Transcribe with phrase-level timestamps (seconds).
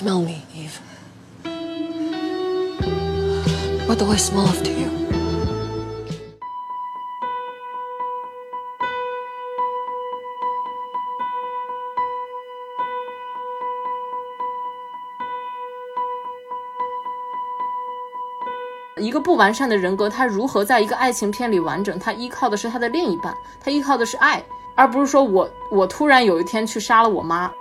[0.00, 0.80] smell me, Eve?
[3.86, 4.88] What do I smell of to you?
[18.96, 21.98] 一个不完善的人格，他如何在一个爱情片里完整？
[21.98, 24.42] 他依靠的是他的另一半，他依靠的是爱，
[24.74, 27.52] 而不是说我我突然有一天去杀了我妈。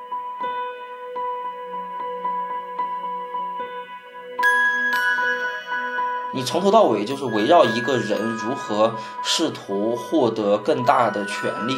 [6.39, 11.75] 你从头到尾就是围绕一个人如何试图获得更大的权利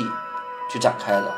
[0.70, 1.34] 去展开的。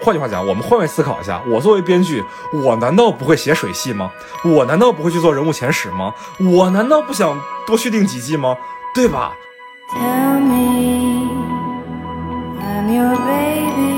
[0.00, 2.24] 换句话讲，我们换位思考一下，我作为编剧，
[2.64, 4.10] 我难道不会写水戏吗？
[4.42, 6.14] 我难道不会去做人物前史吗？
[6.38, 8.56] 我难道不想多续订几季吗？
[8.94, 9.34] 对吧
[9.90, 11.28] ？Tell me
[12.58, 13.91] I'm your baby,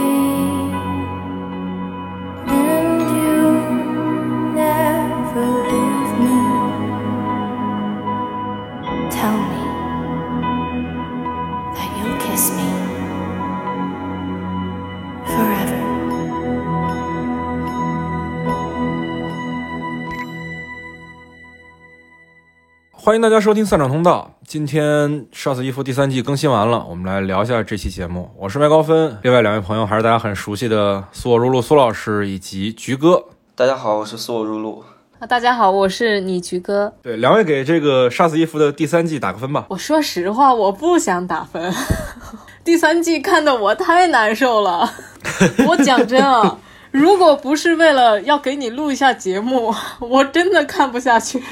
[23.04, 24.30] 欢迎大家收听散场通道。
[24.46, 28.30] 今天《杀死伊芙》第三季更新完了，我们来聊一下这期节目。
[28.34, 33.22] 我是麦高芬，另外两位朋友还是大家很熟悉的苏我如露苏老师以及菊哥。
[33.54, 34.82] 大家好，我是苏我如露。
[35.18, 36.90] 啊，大家好，我是你菊哥。
[37.02, 39.66] 对，两位给这个《杀死伊芙》的第三季打个分吧。
[39.68, 41.70] 我说实话，我不想打分。
[42.64, 44.90] 第三季看的我太难受了。
[45.68, 46.56] 我讲真啊，
[46.90, 51.42] 如果不是为了要给你录一下节目，我真的看不下去。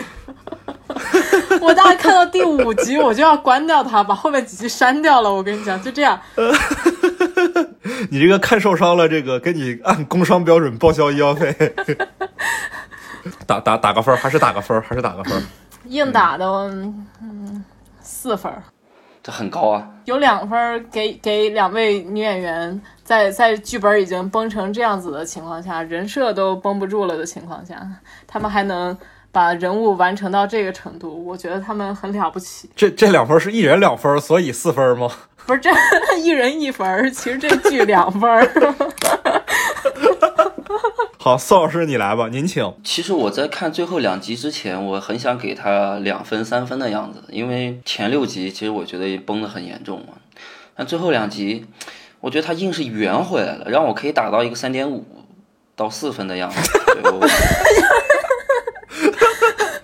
[1.61, 5.33] 我大概看到第五集，我就要关掉它，把后面几集删掉了。
[5.33, 6.21] 我跟你讲，就这样。
[8.11, 11.55] 你这个看受伤了，这个给你按工伤标准报销医药费，
[13.47, 15.43] 打打打个分，还是打个分，还是打个分。
[15.87, 16.47] 硬打的，
[17.21, 17.65] 嗯，
[18.01, 18.53] 四分。
[19.25, 19.87] 这很高啊！
[20.07, 27.81] 有两分给给两位女演员，在在剧本已经崩成这样子的情况下，人设都绷不住了的情况下，
[28.27, 28.99] 他们还能
[29.33, 32.71] 把人物完成到这个程度，我觉得他们很了不起。
[32.77, 35.11] 这这两分是一人两分，所以四分吗？
[35.45, 35.71] 不是这
[36.19, 38.47] 一人一分，其实这剧两分儿。
[41.19, 42.75] 好，宋老师你来吧，您请。
[42.85, 50.15] 其实我在看最后两集之前，我很想给他两分、三分的样子，因为前六集其实我觉得崩的很严重嘛。
[50.77, 51.67] 但最后两集，
[52.21, 55.05] 我觉得他硬是圆回来了，让我可以打到一个三点五
[55.75, 56.61] 到四分的样子。
[57.03, 57.27] 对我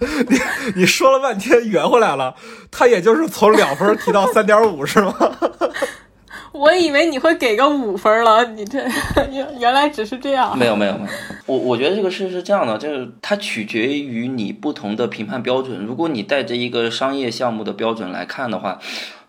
[0.00, 0.38] 你
[0.76, 2.34] 你说了半天圆回来了，
[2.70, 5.14] 他也就是从两分提到三点五是吗？
[6.52, 8.82] 我以为你会给个五分了，你这
[9.30, 10.56] 原原来只是这样。
[10.58, 11.08] 没有没有没有，
[11.46, 15.84] 我我觉得这个事是这样的，就是它取决于你不同的评判标准。
[15.84, 18.80] 如果你带着一个商业项目的标准来看的话，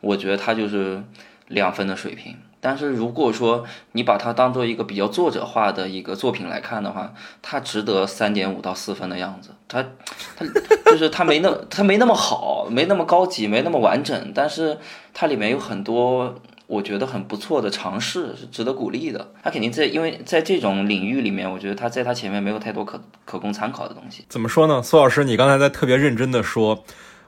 [0.02, 1.04] 我觉得它就是
[1.48, 2.36] 两分的水平。
[2.62, 9.50] 但是如果说你把它当做一个比较作者化的一个作品来看的话，它值得三点五到四分的样子。
[9.68, 9.84] 它
[10.36, 10.46] 它
[10.92, 14.78] 就是它没那它没那么好，没那么高级，没那么完整，但是
[15.14, 16.36] 它里面有很多。
[16.68, 19.32] 我觉得很不错的尝试是值得鼓励的。
[19.42, 24.24] 它肯定在，因为在这种领域里面，我觉得它在它前面没有太多可可供参考的东西。
[24.30, 24.80] 怎么说呢？
[24.80, 26.84] 苏老师，你刚才在特别认真的说，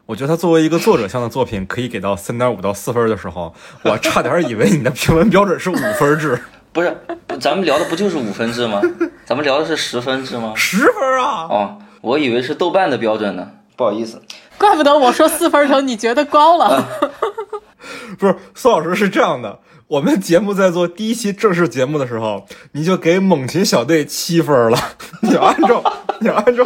[0.05, 3.53] 我觉得他作为一个作者向的作品，可以给到三点五到四分的时候，
[3.83, 6.37] 我差点以为你的评分标准是五分制。
[6.73, 6.95] 不是，
[7.39, 8.81] 咱们聊的不就是五分制吗？
[9.25, 10.53] 咱们聊的是十分制吗？
[10.55, 11.47] 十分啊！
[11.49, 14.21] 哦，我以为是豆瓣的标准呢，不好意思。
[14.57, 16.87] 怪不得我说四分的时候你觉得高了。
[18.17, 24.77] 不是，苏老师是这样的，我们节目在做第一期正式节目的时候，你就给猛禽小队七分了，
[25.21, 25.83] 你按照，
[26.19, 26.63] 你按照，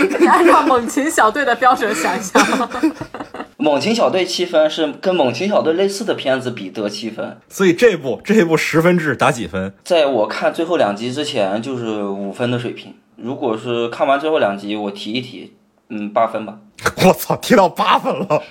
[0.20, 2.42] 你按照猛禽小队的标准想一想。
[3.58, 9.74] 猛禽小队七分是跟猛禽小队类似的片子比得七分，所以这部这一部十分制打几分？
[9.82, 15.56] 在我看最后两集之前就是五分的水平，如果是看完最后两集我提一提，
[15.88, 16.58] 嗯，八分吧。
[17.04, 18.42] 我操，提到八分了。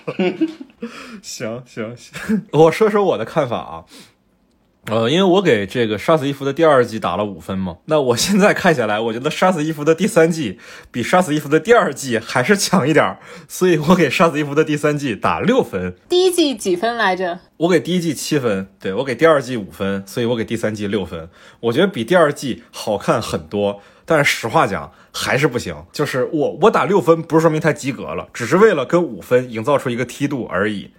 [1.21, 3.85] 行 行行，我说说我的看法啊。
[4.89, 10.57] 呃，因为我给这个《杀死伊芙》的第二季打了五分嘛，那我现在看下来，我觉得《杀死伊芙》的第三季
[10.91, 13.19] 比《杀死伊芙》的第二季还是强一点儿，
[13.49, 15.93] 所以我给《杀死伊芙》的第三季打六分。
[16.07, 17.37] 第一季几分来着？
[17.57, 21.27] 我给第一季七分，对我给第二季五分，所以我给第三季六分。
[21.59, 25.75] 我觉得比第二季好看很多，但是实话讲还是不行。
[25.91, 30.91] 就是我我打六分，不是说明它及格了，只是为了跟五分营造出一个梯度而已。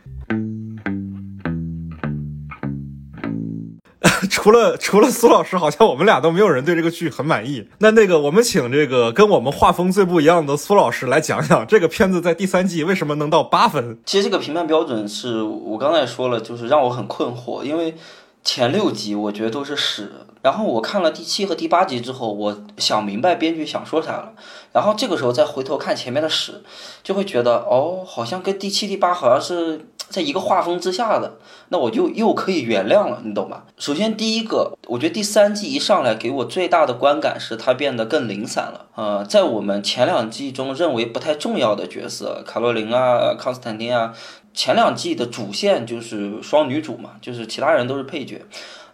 [4.38, 7.68] 除了除了苏老师，好像我们俩都没有人对这个剧很满意。
[7.78, 13.98] 那那个，我们请这个跟我们画风最不一样的苏老师来讲讲这个片子在第三季为什么能到八分？
[14.06, 17.96] 其实这个评判标准是我刚才说了，就是让我很困惑，因为
[18.44, 20.12] 前六集我觉得都是屎，
[20.42, 24.32] 然后我看了第七和第八集之后，我想明白编剧想说啥了，
[24.72, 26.62] 然后这个时候再回头看前面的史，
[27.02, 31.38] 就会觉得哦，好像跟第七、第八好像是在一个画风之下的，
[31.70, 33.64] 那我就又可以原谅了，你懂吧？
[33.76, 38.86] 首先第一个，我觉得第三季一上来给我最大的观感是它变得更零散了。
[38.94, 44.14] 呃，在我们前两季中认为不太重要的角色，卡洛琳啊、康斯坦丁啊，
[44.54, 48.40] 前两季的主线就是双女主嘛，就是其他人都是配角。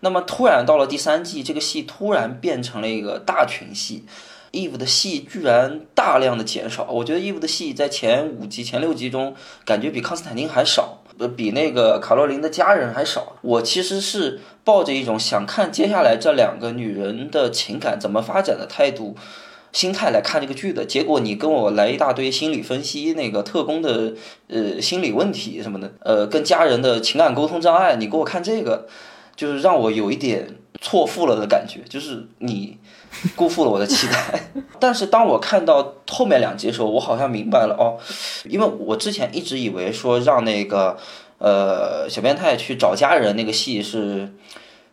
[0.05, 4.05] 那么突然到了第三季，这个戏突然变成了一个大群戏。
[4.53, 9.35] Eve 的戏居然大量的减少，我觉得 Eve 的戏在前五集、前六集中
[9.65, 13.33] 感觉比康斯坦丁还少，呃，比那个卡洛琳的家人还少。
[13.41, 19.17] 我其实是抱着一种想看接下来这两个女人的情感怎么发展的态度。
[19.73, 24.12] 心态来看这个剧的结果，你跟我来一大堆心理分析，那个特工的
[24.47, 28.87] 呃心理问题什么的，呃，跟家人的情感沟通障碍，你给我看这个，
[29.37, 30.47] 就是让我有一点
[30.81, 32.79] 错付了的感觉，就是你
[33.35, 34.51] 辜负了我的期待。
[34.79, 37.99] 但是当我看到后面两集的时候，我好像明白了哦，
[38.49, 40.97] 因为我之前一直以为说让那个
[41.39, 44.33] 呃小变态去找家人那个戏是。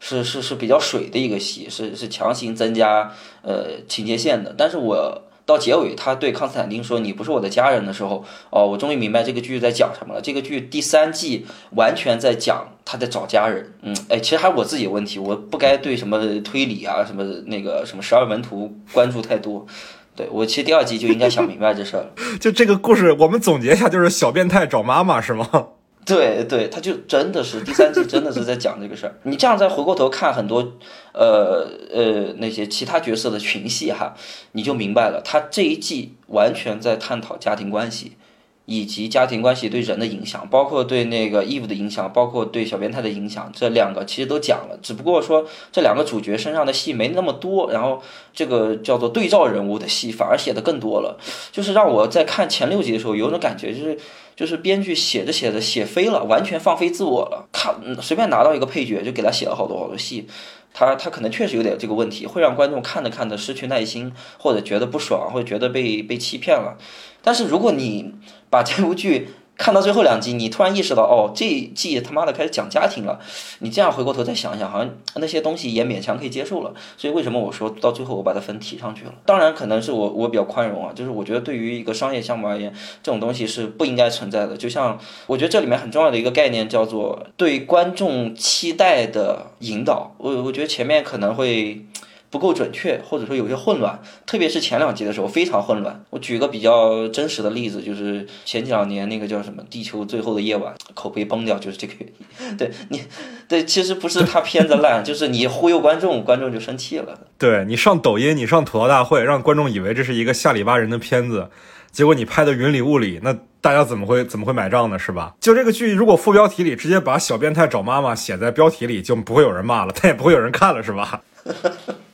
[0.04, 3.14] 是是是比较水的一个戏，是是强行增加
[3.44, 4.52] 呃情节线的。
[4.58, 10.20] 但是我到结尾，他对康斯坦丁说：“你不是我的家人”的时候，哦，我终于明白这个剧在讲什么了。
[10.20, 11.46] 这个剧第三季
[11.76, 13.74] 完全在讲他在找家人。
[13.84, 19.66] 嗯，哎，其实还是我自己的问题，我不该对什么推理啊、什么那个什么十二门徒关注太多。
[20.14, 22.12] 对我其实第二季就应该想明白这事儿了。
[22.38, 25.68] 就这个故事，我们总结一下，就是小变态找妈妈是吗？
[26.04, 29.16] 对对，他就真的是第三季，真的是在讲这个事儿。
[29.24, 30.74] 你这样再回过头看很多，
[31.14, 34.14] 呃呃那些其他角色的群戏哈，
[34.52, 38.18] 你就明白了，他这一季完全在探讨家庭关系。
[38.66, 44.80] 以及家庭关系对人的影响，包括对那个 Eve 的影响，包括对小变态的影响，这两个其实都讲了。
[44.82, 48.02] 只不过说这两个主角身上的戏没那么多，然后
[48.34, 51.18] 这个叫做对照人物的戏反而写的更多了。
[51.52, 53.98] 就是让我在看前六集的时候有种感觉，就是
[54.42, 57.48] 就是编剧写着写着写飞了，完全放飞自我了。
[57.52, 60.28] 看随便拿到一个配角就给他写了好多好多戏，
[60.74, 66.76] 他他可能确实有点这个问题，会让观众看着看着失去耐心，或者觉得不爽，或者觉得被被欺骗了。
[67.22, 68.16] 但是如果你
[68.50, 69.30] 把这部剧
[69.62, 73.20] 看到最后两集，你突然意识到，哦，这一季他妈的开始讲家庭了。
[73.60, 76.74] 你这样回过头再想想，好像那些东西也勉强可以接受了。
[76.98, 79.14] 所以为什么我说到最后我把它分提上去了？
[79.24, 82.74] 当然可能是我我比较宽容啊，就是我觉得对于一个商业项目而言，
[83.04, 84.58] 这种东西是不应该存在的。
[84.58, 84.98] 就像
[85.28, 90.16] 我觉得这里面很重要的一个概念叫做对观众期待的引导。
[90.18, 91.86] 我我觉得前面可能会。
[92.32, 96.04] 不够准确，或者说有些混乱，特别是前两集的时候非常混乱。
[96.10, 102.58] 我举个比较真实的例子，就是前几两年那个叫什么《地球最后的夜晚》，口碑崩掉就是这个原因。
[102.58, 103.04] 对你，
[103.50, 107.20] 对，其实不是他片子烂， 就是你忽悠观众，观众就生气了。
[107.38, 111.50] 对你上抖音，你上吐槽大会，让观众以为这是一个下里巴人的片子，
[111.92, 114.98] 结果你拍的云里雾里，那大家怎么会怎么会买账呢？
[114.98, 115.36] 是吧？
[115.42, 121.22] 就这个剧，如果副标题里直接把“小变态找妈妈”写在标题里，就不会有人骂了， 但也不会有人看了，是吧？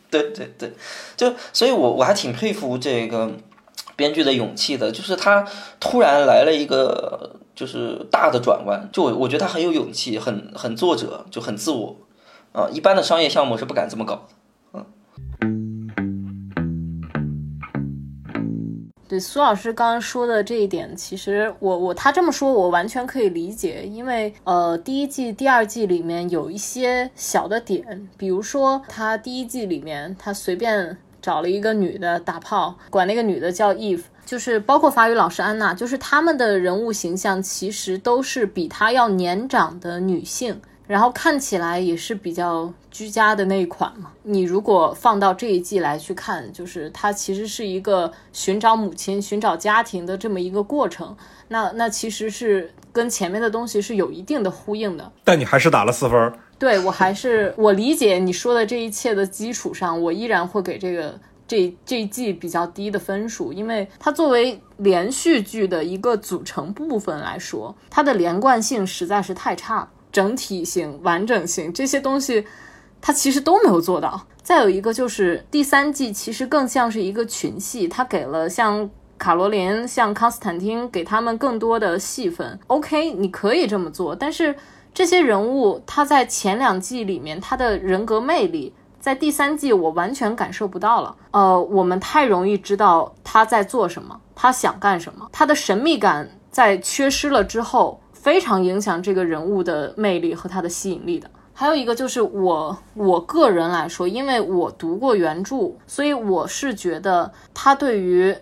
[0.10, 0.74] 对对对，
[1.16, 3.32] 就所以，我我还挺佩服这个
[3.96, 5.46] 编剧的勇气的，就是他
[5.80, 11.96] 突然来了一个就是大的转弯，就我我觉得他很有勇气，很很作者，就很自我
[12.54, 14.37] 啊，一般的商业项目是不敢这么搞的。
[19.08, 40.62] 对苏老师刚刚说的这一点，其实我我他这么说，我完全可以理解，因为呃，第一季、第二季里面有一些小的点，比如说他第一季里面他随便找了一个女的打炮，管那个女的叫 Eve，就是包括法语老师安娜，就是他们的人物形象其实都是比他要年长的女性。
[40.88, 44.12] 然后看起来也是比较居家的那一款嘛。
[44.24, 51.16] 你如果放到这一季来去看，就是它其实是一个寻找母亲、寻找家庭的这么一个过程。
[51.50, 55.12] 那那其实是跟前面的东西是有一定的呼应的。
[55.24, 56.34] 但你还是打了四分。
[56.60, 69.90] 对我还是我理解你说的这一切的基础上，我依然会给这个这这一季比较低的分数，因为它作为连续剧的一个组成部分来说，它的连贯性实在是太差了。
[70.12, 72.46] 整体性、完整性这些东西，
[73.02, 74.26] 它其实都没有做到。
[74.42, 82.58] 再有一个就是第三季其实更像是一个群戏，它给了像卡罗琳、像康斯坦丁，给他们更多的戏份。
[82.68, 84.56] OK，你可以这么做，但是
[84.94, 91.16] 这些人物他在前两季里面他的人格魅力，在第三季我完全感受不到了。
[91.32, 101.30] 呃，我们太容易知道他在做什么，他想干什么，他的神秘感在缺失了之后，非常影响这个人物的魅力和他的吸引力的。
[101.54, 108.36] 还有一个就是我我个人来说，因为我读过原著，所以我是觉得他对于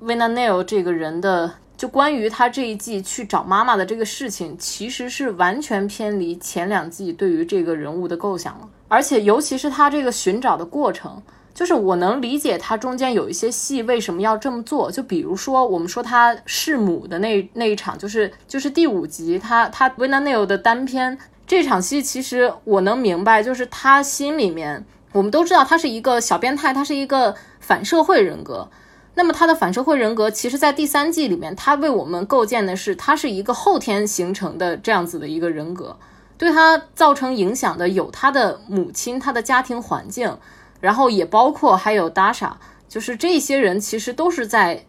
[0.00, 8.68] Vina n e l 这个人的，就关于他这一季去找妈妈的这个事情，其实是完全偏离前两季对于这个人物的构想了。
[8.86, 11.20] 而且尤其是他这个寻找的过程，
[11.54, 14.90] 就是我能理解他中间有一些戏为什么要这么做。
[14.90, 21.16] 就比如说我们说他弑母的那那一场，就是就是第五集他他 Vina Neil 的单篇。
[21.46, 28.68] 这场戏其实我能明白，就是他心里面，我们都知道他是一个小变态，他是一个反社会人格。
[29.14, 35.96] 那么他的反社会人格，其实在第三季里面，他为我们构建的是他是一个后天形成的这样子的一个人格，
[36.36, 40.36] 对他造成影响的有他的母亲，他的家庭环境，
[40.84, 42.52] 然后也包括还有 Dasha，，
[42.90, 44.84] 就是这些人其实都是在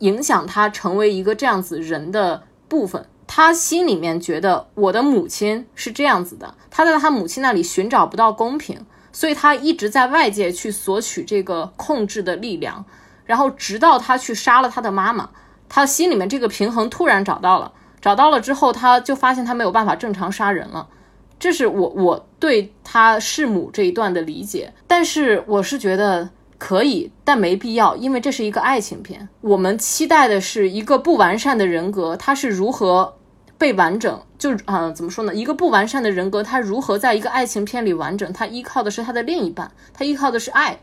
[0.00, 3.06] 影响他成为一个这样子人的部分。
[3.26, 12.84] 他心里面觉得我的母亲是这样子的，他在他母亲那里寻找不到公平，所以他一直在外界去索取这个控制的力量，
[13.24, 15.30] 然后直到他去杀了他的妈妈，
[15.70, 20.86] 他心里面这个平衡突然找到了，找到了之后，他就发现他没有办法正常杀人了，
[21.40, 26.30] 这是我我对他弑母这一段的理解，但是我是觉得。
[26.60, 29.26] 可以，但没必要，因为这是一个爱情片。
[29.40, 33.16] 我们期待的是一个不完善的人格，他是如何
[33.56, 34.20] 被完整？
[34.36, 35.34] 就啊、呃，怎么说呢？
[35.34, 38.30] 一个不完善的人格，他如何在一个爱情片里完整？
[38.34, 40.78] 他依靠的是他的另一半，他依靠的是爱，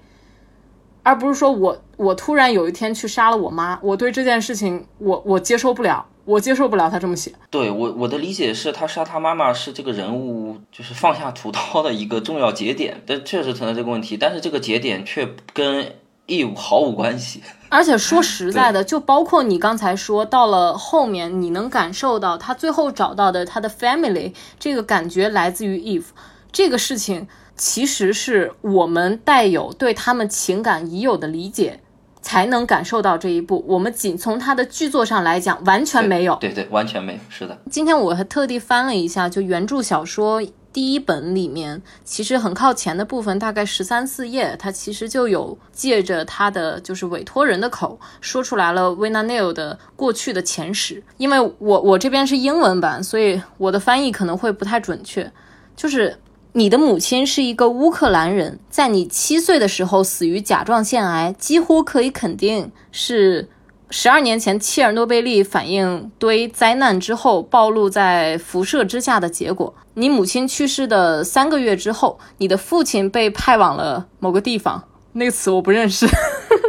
[1.03, 7.31] 而不是说我我突然有一天去杀了我妈，我对这件事情我我接受不了，我接受不了他这么写。
[7.50, 15.96] 对我我的理解是他杀他妈妈是这个人物就是放下屠刀的一个重要节点，但确实存在这个问题，但是这个节点却跟
[16.27, 17.41] Eve 毫无关系。
[17.69, 26.07] 而且说实在的，就包括你刚才说到了后面，你能感受到他最后找到的他的 family 这个感觉来自于 Eve
[26.51, 31.79] 这个事情，其实是我们带有对他们情感已有的理解。
[32.27, 33.63] 才能感受到这一步。
[33.65, 36.36] 我们仅从他的剧作上来讲，完全没有。
[36.41, 37.19] 对对，完全没有。
[37.29, 37.57] 是的。
[37.72, 51.01] 今天我还特地翻了一下，就原著小说第一本里面，其实很靠前的部分，大概十三四页，它其实就有借着他的就是委托人的口说出来了 Vina Neil 的过去的前史。
[51.15, 55.31] 因为我我这边是英文版，所以我的翻译可能会不太准确，
[55.77, 56.17] 就是。
[56.57, 63.47] 你的母亲是一个乌克兰人，在你七岁的时候死于甲状腺癌，几乎可以肯定是
[63.91, 69.71] 十二年前切尔诺贝利反应堆灾难之后暴露在辐射之下的结果。
[69.93, 74.83] 你母亲去世的三个月之后，你的父亲被派往了某个地方，
[75.13, 76.07] 那个词我不认识，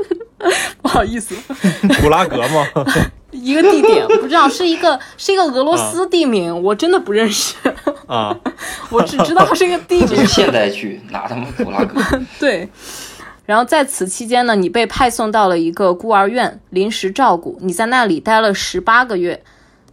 [0.82, 1.34] 不好意思。
[2.02, 2.66] 古拉格吗？
[3.30, 7.54] 一个地点不知道，是一个 是一个俄罗斯地名，啊、我真的不认识
[8.06, 8.34] 啊，
[8.90, 10.24] 我只知道是一个地名。
[10.26, 12.00] 现代剧哪他妈古拉格？
[12.40, 12.68] 对。
[13.44, 19.42] 然后在此期间呢，你被派送到了一个孤儿院临时照顾，你在那里待了十八个月。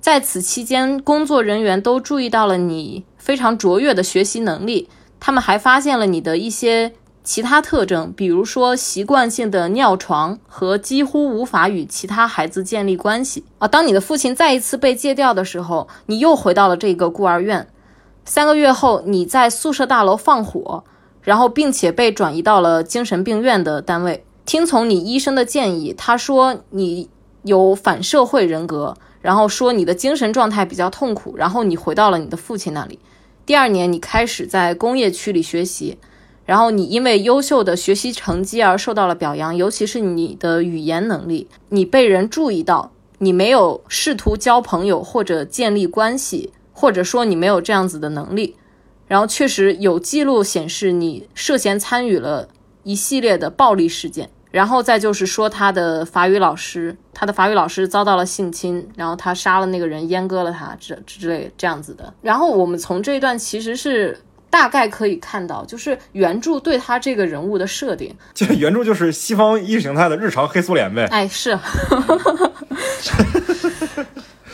[0.01, 4.89] 在此期间，工作人员都注意到了你非常卓越的学习能力，
[5.19, 6.93] 他们还发现了你的一些。
[7.25, 13.67] 其他特征，比如说习惯性的尿床和几乎无法与其他孩子建立关系啊。
[13.67, 17.67] 当你的父亲再一次被戒掉的时候，你又回到了这个孤儿院。
[18.23, 20.83] 三个月后，你在宿舍大楼放火，
[21.23, 24.23] 然后并且被转移到了精神病院的单位。
[24.45, 27.09] 听从你医生的建议，他说你
[27.41, 32.99] 有反社会人格，然后说你的精神状态比较痛苦，然后你回到了你的父亲那里。
[33.47, 35.97] 第二年，你开始在工业区里学习。
[36.45, 42.91] 然后你因为优秀的学习成绩而受到了表扬，尤其是你的语言能力，你被人注意到。
[43.19, 48.57] 你没有试图交朋友或者建立关系，或者说你没有这样子的能力。
[49.07, 52.49] 然后确实有记录显示你涉嫌参与了
[52.83, 54.29] 一系列的暴力事件。
[54.51, 62.13] 然后再就是说他的法语老师，他的法语老师遭到了性侵，然后他杀了那个人，阉割了他，之之类这样子的。
[62.21, 64.19] 然后我们从这一段其实是。
[64.55, 71.05] 大概可以看到，就是原著对他这个人物的设定， 就原著就是西方意识形态的日常黑苏联呗。
[71.11, 71.59] 哎，是。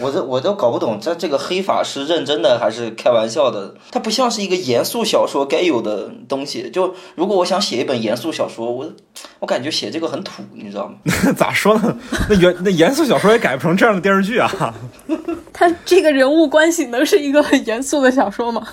[0.02, 3.76] 我这我都搞不懂，这这个黑法是认真的还是开玩笑的？
[3.92, 6.70] 它不像是一个严肃小说该有的东西。
[6.72, 8.92] 就如果我想写一本严肃小说，我
[9.40, 10.96] 我感觉写这个很土，你知道吗？
[11.38, 11.98] 咋说呢？
[12.30, 14.74] 那严那严肃小说也改不成这样的电视剧啊！
[15.54, 18.68] 他这个人物关系能是一个很严肃的小说吗？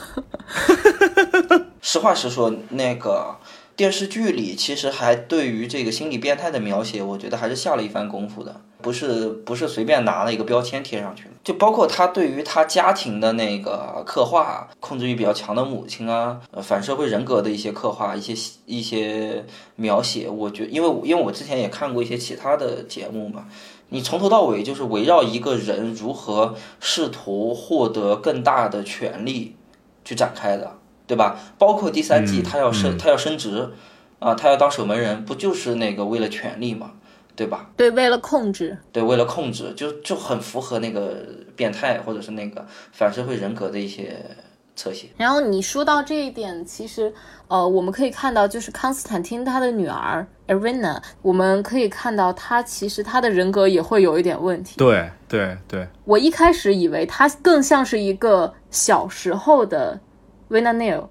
[1.82, 3.37] 实话实说，那个
[3.76, 11.30] 电视剧里其实还对于这个心理变态的描写，我觉得还是下了一番功夫的，不是不是随便拿了一个标签贴上去的。
[11.44, 18.35] 就包括他对于他家庭的那个刻画，控制欲比较强的母亲啊，呃，反社会人格的一些刻画，一些
[18.66, 19.44] 一些
[19.76, 23.47] 描写，我觉因为因为我之前也看过一些其他的节目嘛。
[23.90, 29.56] 你从头到尾就是围绕一个人如何试图获得更大的权利
[30.04, 31.40] 去展开的，对吧？
[31.56, 33.70] 包括第三季嗯他要升、嗯他要升职，
[34.18, 36.90] 啊，他要当守门人，不就是那个为了权利嘛，
[37.38, 37.71] 对吧？
[37.76, 44.21] 对，为了控制，对，为了控制，就就很符合那个变态或者是那个反社会人格的一些
[44.75, 45.11] 侧写。
[45.16, 47.14] 然后你说到这一点，其实
[47.47, 54.76] 呃，我们可以看到，就是康斯坦丁他的女儿 Irina，我们可以看到他其实他的人格也会有一点问题。
[54.76, 60.00] 对对对，我一开始以为他更像是一个小时候的
[60.49, 61.09] v i n a n e l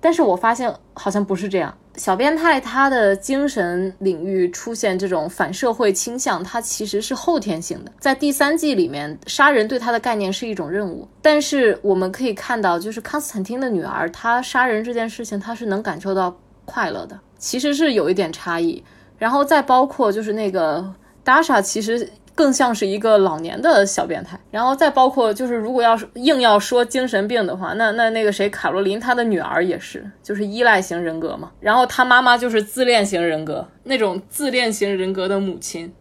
[0.00, 1.72] 但是我发现好像不是这样。
[1.98, 7.92] 小变态他的精神领域出现这种反社会倾向，他其实是后天性的。
[7.98, 18.82] 在第三季里面，杀人对他的概念是一种任务，但是我们可以看到，就是康斯坦丁的女儿，她杀人这件事情，她是能感受到快乐的，其实是有一点差异。
[19.18, 22.08] 然后再包括就是那个 Dasha，其实
[22.38, 24.38] 更像是一个老年的小变态。
[24.52, 31.50] 然后再包括就是如果要是硬要说精神病的话，那那那个谁卡罗琳她的女儿也是，就是依赖型人格嘛。
[31.58, 35.92] 然后她妈妈就是自恋型人格，那种自恋型人格的母亲，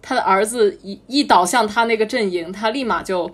[0.00, 3.28] 她的儿子一一倒向她那个阵营，她立马就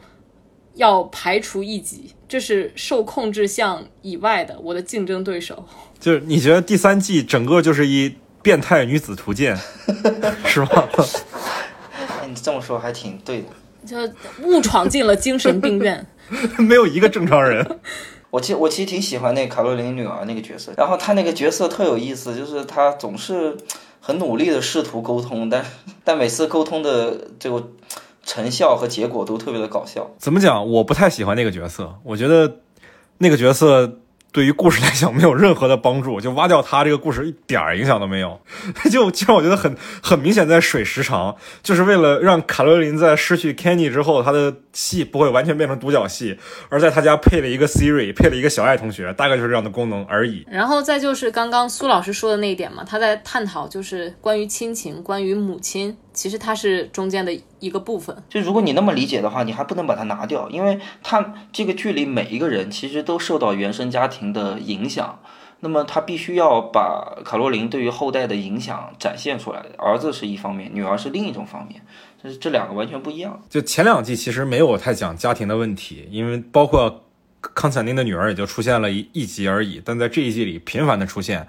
[0.77, 5.63] 要排除异己，这是受控制项以外的我的竞争对手。
[6.01, 9.55] 就是你觉得第三季整个就是一变态女子图鉴，
[10.47, 10.69] 是吗？
[12.23, 13.47] 哎，你这么说还挺对的。
[13.85, 13.99] 就
[14.47, 16.07] 误闯进了精神病院。
[16.57, 17.81] 没有一个正常人。
[18.31, 23.57] 我其实我其实挺喜欢那卡洛琳女儿那个角色，然后她那个角色特有意思，就是她总是
[24.01, 25.65] 很努力的试图沟通，但
[26.05, 27.69] 但每次沟通的这个
[28.25, 30.09] 成效和结果都特别的搞笑。
[30.17, 30.67] 怎么讲？
[30.71, 32.61] 我不太喜欢那个角色，我觉得
[33.19, 33.99] 那个角色
[34.33, 38.41] 对于故事来讲没有任何的帮助，就挖掉他这个故事一点儿影响都没有，
[38.91, 46.39] 就其实我觉得很很明显在水时长，就是为了让卡罗琳在失去 Kenny 之后，他的戏不会完全变成独角戏，
[46.71, 50.47] 而在他家配了一个 Siri，配了一个小爱同学，大概就是这样的功能而已。
[50.51, 58.17] 然后再就是刚刚苏老师说的那一点嘛，他在探讨就是关于亲情、关于母亲，其实它是中间的一个部分。
[58.29, 65.21] 就如果你那么理解的话，你还不能把它拿掉，因为它这个剧里每一个人其实都受到原生家庭的影响，
[65.61, 69.65] 那么他必须要把卡洛琳对于后代的影响展现出来。
[69.79, 71.81] 儿子是一方面，女儿是另一种方面，
[72.23, 73.41] 这是这两个完全不一样。
[73.49, 77.05] 就前两季其实没有太讲家庭的问题，因为包括
[77.41, 81.47] 康斯坦丁的女儿也就出现了一一集而已，但在这一季里频繁的出现。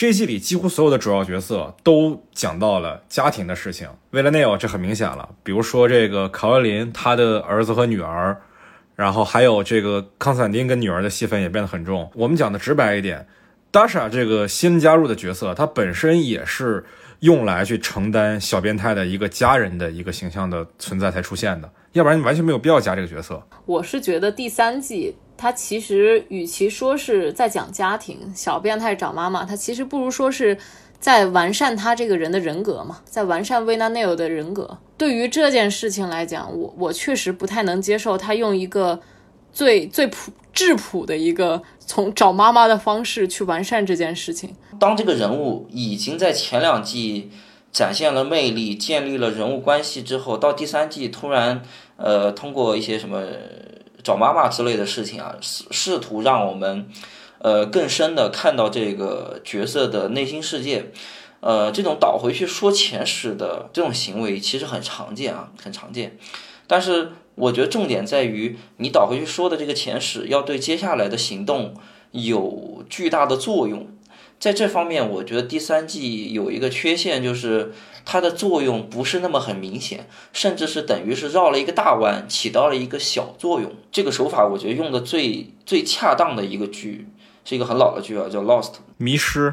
[0.00, 3.86] 这季里几乎所有的主要角色都讲到了家庭的事情。
[4.12, 8.40] 为了 Neil 这很明显了，比如说这个卡罗琳她的儿子和女儿，
[8.96, 12.10] 然后还有这个康斯坦丁跟女儿的戏份也变得很重。
[12.14, 13.26] 我们讲的直白一点
[13.70, 16.82] ，Dasha 这个新加入的角色，她本身也是
[17.20, 23.42] 用来去承担小变态的一个家人的一个形象的存在才出现的，要不然你完全没有必要加这个角色。
[23.66, 30.56] 我是觉得第三季它其实与其说是在讲家庭，小变态找妈妈，它其实不如说是
[30.98, 34.78] 在完善他这个人的人格嘛，在完善维纳内尔的人格。
[34.98, 39.00] 对于这件事情来讲，我我确实不太能接受他用一个
[39.52, 44.54] 最最朴质朴的一个从找妈妈的方式去完善这件事情。
[44.78, 47.30] 当这个人物已经在前两季
[47.72, 51.62] 展现了魅力，建立了人物关系之后，到第三季突然
[51.96, 53.22] 呃通过一些什么
[54.02, 56.88] 找妈妈之类的事情啊，试试图让我们
[57.38, 60.90] 呃更深的看到这个角色的内心世界。
[61.40, 66.18] 呃，这种倒回去说前史的这种行为其实很常见啊，很常见。
[66.66, 71.74] 但是我觉得重点在于你倒回去说的这个前史，要对接下来的行动
[72.12, 73.88] 有巨大的作用。
[74.38, 77.74] 在这方面，我觉得第三季有一个缺陷，就是
[78.06, 83.70] 它的作用不是那么很明显，甚至是等于是绕了一个大弯，起到了一个小作用。
[83.92, 87.06] 这个手法，我觉得用的最最恰当的一个剧，
[87.44, 88.72] 是一个很老的剧啊，叫《Lost》。
[88.96, 89.52] 迷失，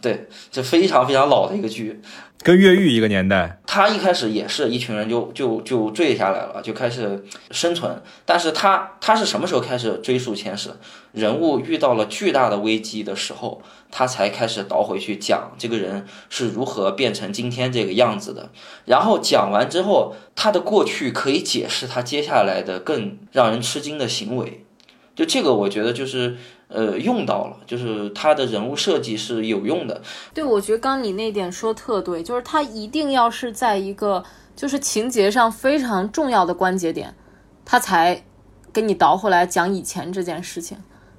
[0.00, 2.00] 对，这非常非常老的一个剧。
[2.42, 3.58] 跟越狱一个年代。
[3.66, 8.00] 他一开始也是一群人就就就坠下来了，就开始生存。
[8.24, 10.70] 但是他他是什么时候开始追溯前史？
[11.12, 18.50] 人物遇到了巨大的危机的时候，他才开始倒回去讲这个人是如何变成今天这个样子的。
[18.84, 24.62] 然后讲完之后，他的过去可以解释他接下来的更让人吃惊的行为。
[25.16, 26.36] 就这个，我觉得就是
[26.68, 30.02] 呃用到了，就是他的人物设计是有用的。
[30.34, 34.24] 对，我觉得刚你那点说特对，就是他一定要是在一个
[34.54, 37.14] 就是情节上非常重要的关节点，
[37.64, 38.24] 他才
[38.72, 40.78] 给你倒回来讲以前这件事情。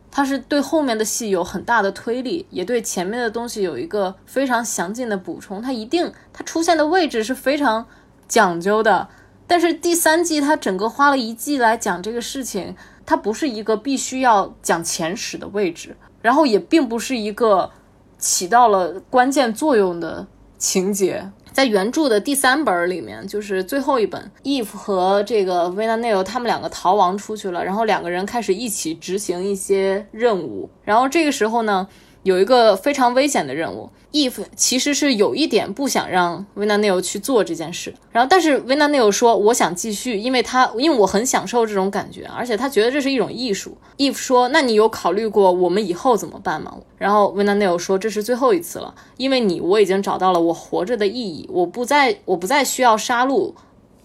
[0.10, 5.62] 他是对后面的戏有很大的推力，也对前面的东西有一个非常详尽的补充。
[5.62, 7.86] 他一定他出现的位置是非常
[8.28, 9.10] 讲究的。
[9.46, 12.76] 但是第三季他整个花了一季来讲这个事情，
[13.08, 17.72] 它不是一个必须要讲前史的位置，然后也并不是一个
[18.20, 21.32] 起到了关键作用的情节。
[21.54, 30.70] 在原著的第三本里面，就是最后一本，Eve 和这个 v i n a n e l 他们两个逃亡出去了，然后两个人开始一起执行一些任务。
[30.84, 31.88] 然后这个时候呢，
[32.28, 37.94] 有一个非常危险的任务，Eve 其实是有一点不想让 v i n a n e l 去做这件事。
[38.12, 43.78] 然后但是 v i n a n e l 说我想继续，因为他因为我很享受这种感觉，而且他觉得这是一种艺术。
[43.96, 46.76] Eve 说那你有考虑过我们以后怎么办吗？
[46.98, 53.54] 然后 v i n a n e l 说这是最后一次了，因为你我已经找到了我活着的意义，我不再我不再需要杀戮。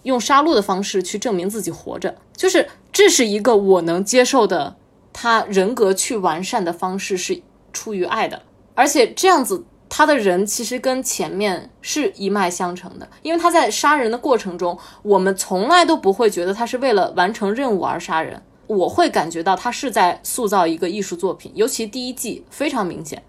[0.04, 4.76] 用杀戮的方式去证明自己活着，就是这是一个我能接受的，
[5.12, 7.40] 他人格去完善的方式是
[7.72, 8.42] 出于爱的，
[8.74, 23.22] 而且这样子他的人其实跟前面是一脉相承的，因为他在杀人的过程中，我们从来都不会觉得他是为了完成任务而杀人，我会感觉到他是在塑造一个艺术作品，尤其第一季非常明显，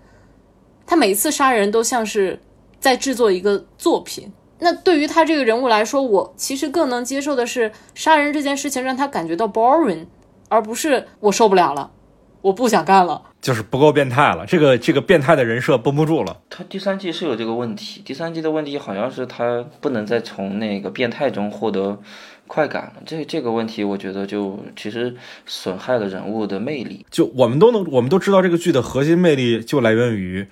[0.86, 2.40] 他每一次杀人都像是
[2.80, 4.32] 在制作一个作品。
[4.60, 10.06] 那对于他这个人物来说，我其实更能接受的是杀人这件事情让他感觉到 boring，
[10.48, 11.92] 而不是我受不了了，
[12.44, 13.20] 我不想干了。
[13.42, 16.38] 就是不够变态了，这个这个变态的人设绷不住了。
[16.50, 22.00] 他第三季是有这个问题，第三季的问题好像是他不能再从那个变态中获得
[22.48, 22.94] 快感了。
[23.06, 25.14] 这这个问题，我觉得就其实
[25.46, 27.06] 损害了人物的魅力。
[27.12, 30.48] 就我们都能，我们都知道这个剧的核心魅力就来源于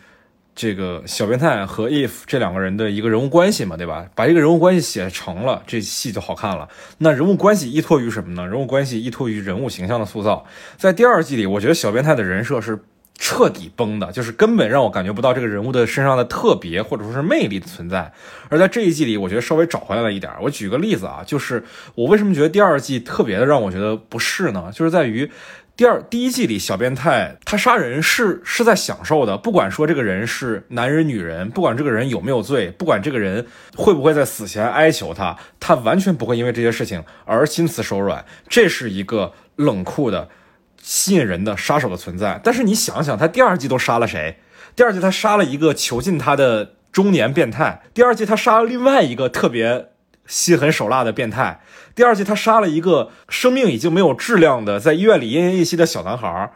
[0.53, 4.05] 这个小变态和 If 这两个人的一个人物关系嘛，对吧？
[4.13, 6.67] 把这个人物关系写成了，这戏就好看了。
[6.99, 8.45] 那人物关系依托于什么呢？
[8.45, 10.45] 人物关系依托于人物形象的塑造。
[10.77, 12.77] 在第二季里，我觉得小变态的人设是
[13.17, 18.11] 彻底崩的，就是根本让我感觉不到这个人物的身上的特别或者说是魅力的存在。
[18.49, 20.31] 而在这一季里，我觉得稍微找回来了一点。
[20.41, 21.63] 我举个例子啊，就是
[21.95, 24.69] 我为什么觉得第二季特别的让我觉得不适呢？
[24.73, 25.31] 就是在于。
[25.81, 38.23] 第二第一季里，小变态他杀人是是在享受的，不管说这个人是男人女人，不管这个人有没有罪，不管这个人会不会在死前哀求他，他完全不会因为这些事情而心慈手软。
[38.47, 40.29] 这是一个冷酷的、
[40.79, 42.39] 吸引人的杀手的存在。
[42.43, 44.37] 但是你想想，他第二季都杀了谁？
[44.75, 49.87] 第二季他杀了一个囚禁他的中年变态，第二季他杀了另外一个特别
[50.31, 51.59] 心狠手辣的变态。
[51.93, 56.49] 第二季，他杀了一个生命已经没有质量的在医院里奄奄一息的小男孩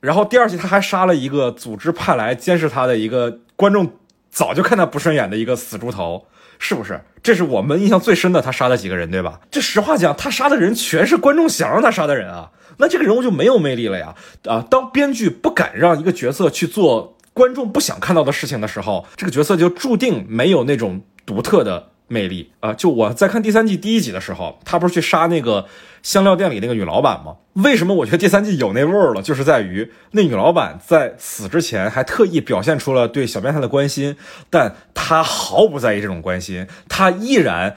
[0.00, 3.92] 然后第二季他还杀了一个组织派来监视他的一个观众
[4.30, 6.26] 早就看他不顺眼的一个死猪头，
[6.58, 6.98] 是不是？
[7.22, 9.40] 这是我们印象最深的他杀的几个人，对吧？
[9.50, 14.14] 这实话讲，他杀的人全是观众想让他杀的人啊，那这个人物就没有魅力了呀！
[14.46, 21.88] 啊，当编剧不敢让一个角色去做观众不想看到的事情的时候，这个角色就注定没有那种独特的。
[22.12, 22.74] 魅力啊！
[22.74, 25.66] 就我在看第三季第一集的时候，他不是去杀那个
[26.02, 27.36] 香料店里那个女老板吗？
[27.52, 29.22] 为什么我觉得第三季有那味儿了？
[29.22, 34.16] 就是在于那女老板在死之前还特意表现出了对小变态的关心，
[34.50, 37.76] 但她毫不在意这种关心，她依然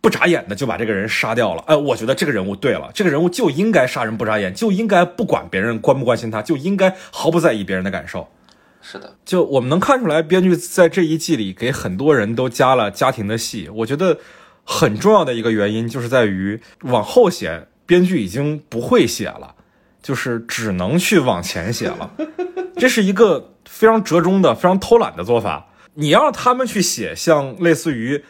[0.00, 1.62] 不眨眼的就把这个人杀掉了。
[1.66, 8.28] 哎，我觉得这个人物对了，这个人物就应该杀人不眨眼，就应该不管别人关不关心他，就应该毫不在意别人的感受。
[8.86, 13.70] 是的，就我们能看出来，编剧在这一季里给很多人都加了家庭的戏。
[13.72, 14.18] 我觉得
[14.62, 19.54] 很重要的一个原因就是在于往后写，编剧已经不会写了，
[20.02, 22.10] 就是只能去往前写了。
[22.76, 25.66] 这是一个非常折中的、非常偷懒的做法。
[25.94, 28.22] 你要让他们去写像类似于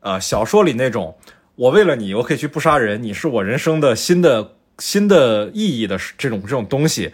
[0.00, 1.16] 呃小说里那种，
[1.54, 7.12] 我为了你，我可以去不杀人，你是我人生的新的新的意义的这种这种东西。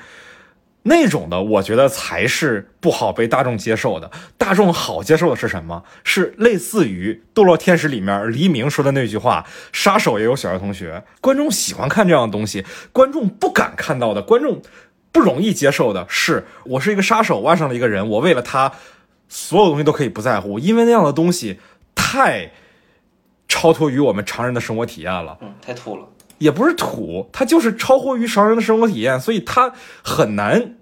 [0.89, 4.11] 那种的，我觉得才是不好被大众接受的。
[4.39, 5.83] 大众好接受的是什么？
[6.05, 14.63] 是类似于《堕落天使》里面黎明说的那句话：“杀手也有小学同学。”观众喜欢看这样的东西，观众不敢看到的，观众
[15.11, 18.73] 不容易接受的是，我是一个杀手，我爱上了一个人，我为了他
[19.29, 21.59] 所有东西都可以不在乎，因为那样的东西
[21.95, 22.53] 太
[23.49, 25.37] 超脱于我们常人的生活体验了。
[25.41, 26.07] 嗯，太土了。
[26.39, 29.73] 也不是土，它就是超乎于常人的生活体验，所以它
[30.03, 30.75] 很难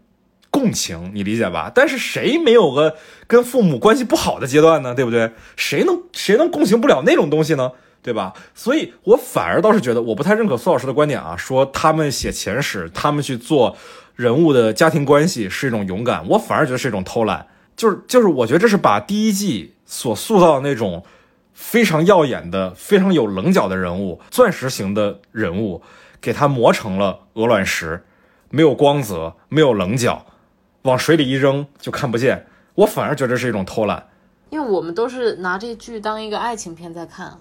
[0.51, 1.71] 共情，你理解吧？
[1.75, 4.95] 但是谁没有个跟父母关系不好的阶段呢？
[4.95, 5.33] 对不对？
[5.57, 7.73] 谁能谁能共情不了那种东西呢？
[8.03, 8.35] 对吧？
[8.55, 13.77] 所以我反而倒是觉得，我不太认可苏老师的观点啊，说他们写前史，他们去做
[14.15, 17.47] 人物的家庭关系是一种勇敢，我反而觉得是一种偷懒。
[17.75, 21.03] 就是就是，我觉得这是把第一季所塑造的那种
[21.55, 25.81] 非常耀眼的、非常有棱角的人物，钻石型的人物，
[26.21, 28.05] 给他磨成了鹅卵石，
[28.51, 30.27] 没有光泽，没有棱角，
[30.83, 32.47] 往水里一扔就看不见。
[32.75, 34.09] 我反而觉得是一种偷懒。
[34.51, 37.39] 因为我们都是拿这剧当一个爱情片在看，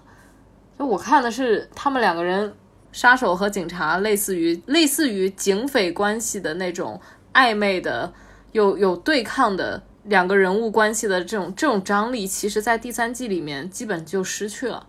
[0.78, 2.54] 就我看的是他们两个人，
[2.92, 7.00] 杀手和警察，类似于类似于警匪关系的那种
[7.32, 8.12] 暧昧的，
[8.52, 14.86] 有有对抗的两个人物关系的这种这种张力，其实在第三季里面基本就失去了，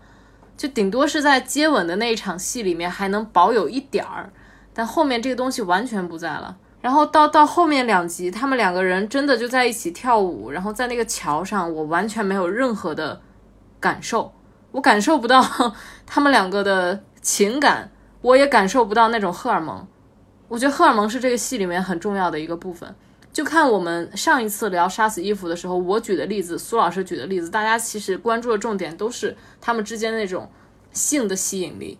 [0.58, 4.32] 就顶多是在接吻的那一场戏里面还能保有一点儿，
[4.73, 6.58] 但后面这个东西完全不在了。
[6.82, 13.21] 然后到到后面两集，他们两个人真的就在一起跳舞，然后在那个桥上，我完全没有任何的
[13.80, 14.32] 感受，
[14.71, 15.41] 我感受不到
[16.06, 17.89] 他们两个的情感，
[18.21, 19.88] 我也感受不到那种荷尔蒙。
[20.47, 22.93] 我觉得荷尔蒙是这个戏里面很重要的一个部分。
[23.36, 30.50] 就看我们上一次聊杀死伊芙的时候，我举的例子，苏老师举的例子，大家其实关注的重点都是他们之间那种
[30.93, 32.00] 性的吸引力。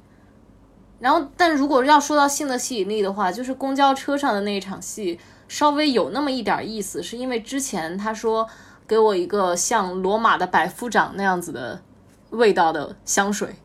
[0.98, 5.20] 然后，但如果要说到性的吸引力的话，就是公交车上的那一场戏，
[5.50, 8.48] 稍微有那么一点意思，是因为之前他说
[8.88, 11.82] 给我一个像罗马的百夫长那样子的
[12.30, 13.58] 味道的香水。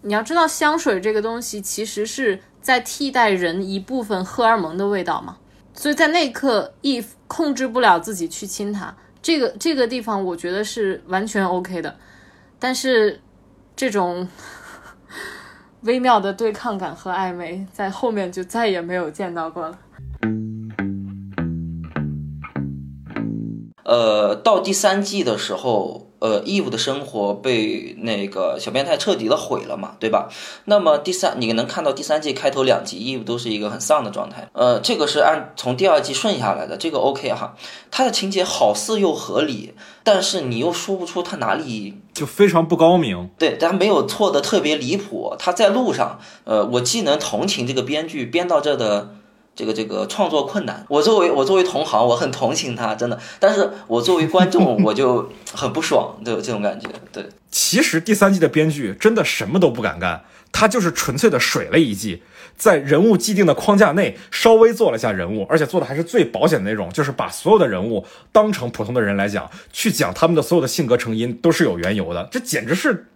[0.00, 5.36] 你要知道，香水这个东西其实是在替代人一部分荷尔蒙的味道嘛，
[5.74, 11.96] 所以在那一刻，Eve 控制不了自己去亲他，这个这个地方我觉得是完全 OK 的，
[12.58, 13.20] 但是
[13.76, 14.26] 这种。
[15.84, 19.78] 微妙的对抗感和暧昧，在后面就再也没有见到过了。
[23.84, 30.28] 呃，到第三季的时候，呃，Eve 的生活被那个小变态彻底的毁了嘛，对吧？
[30.64, 34.48] 那么第三，你能看到第三季开头两集，Eve 都是一个很丧的状态。
[34.52, 37.54] 呃，这个是按从第二季顺下来的，这个 OK 哈。
[37.90, 43.30] 它的情节好似又合理，但是你又说不出它哪里就非常不高明。
[43.38, 45.34] 对，他没有错的特别离谱。
[45.38, 49.16] 他在路上，呃，我既能同情这个编剧编到这的。
[49.56, 53.18] 这个这个创作困难，我作为我作为同行，我很同情他，真的。
[53.38, 56.88] 但是我作为观众，我就 很不爽，对这种感觉。
[57.12, 62.22] 对，其实第三季的编剧真的什么都不敢干，他就是纯粹的水了一季，
[62.56, 73.06] 在人物既定的框架内稍微做了一下人物，而且做的还是最保险的那种，就是把所有的人物当成普通的人来讲，去讲他们的所有的性格成因都是有缘由的，这简直是。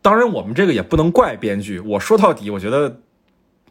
[0.00, 1.80] 当然，我们这个也不能怪编剧。
[1.80, 3.00] 我说到底，我觉得。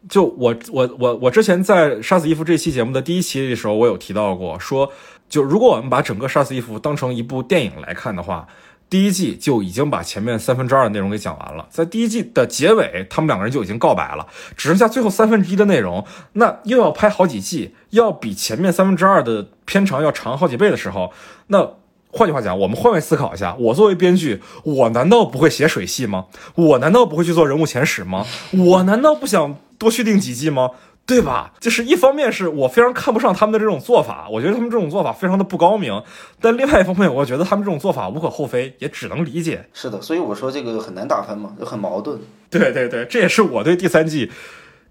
[0.10, 4.91] 就我我我我之前在《杀死伊芙》这期节目的第一期的时候，我有提到过，说
[5.27, 8.47] 就如果我们把整个《杀死伊芙》当成一部电影来看的话，
[8.89, 21.12] 第一季就已经把前面三分之二的内容给讲完了，在第一季的结尾，他们两个人就已经告白了，只剩下最后三分之一的内容，那又要拍好几季，要比前面三分之二的片长要长好几倍的时候，
[21.47, 21.69] 那
[22.17, 26.25] 换句话讲，我们换位思考一下，我作为编剧，我难道不会写水戏吗？
[26.56, 28.25] 我难道不会去做人物前史吗？
[28.51, 29.56] 我难道不想？
[29.77, 30.71] 多续订几季吗？
[31.06, 31.53] 对吧？
[31.60, 36.01] 就是一方面是我非常看不上他们的这种做法，我觉得他们这种做法非常的不高明。
[36.41, 39.63] 但另外一方面，我觉得他们这种做法无可厚非，也只能理解。
[39.73, 42.19] 是的，所以我说这个很难打分嘛，就很矛盾。
[42.49, 44.32] 对对对，这也是我对第三季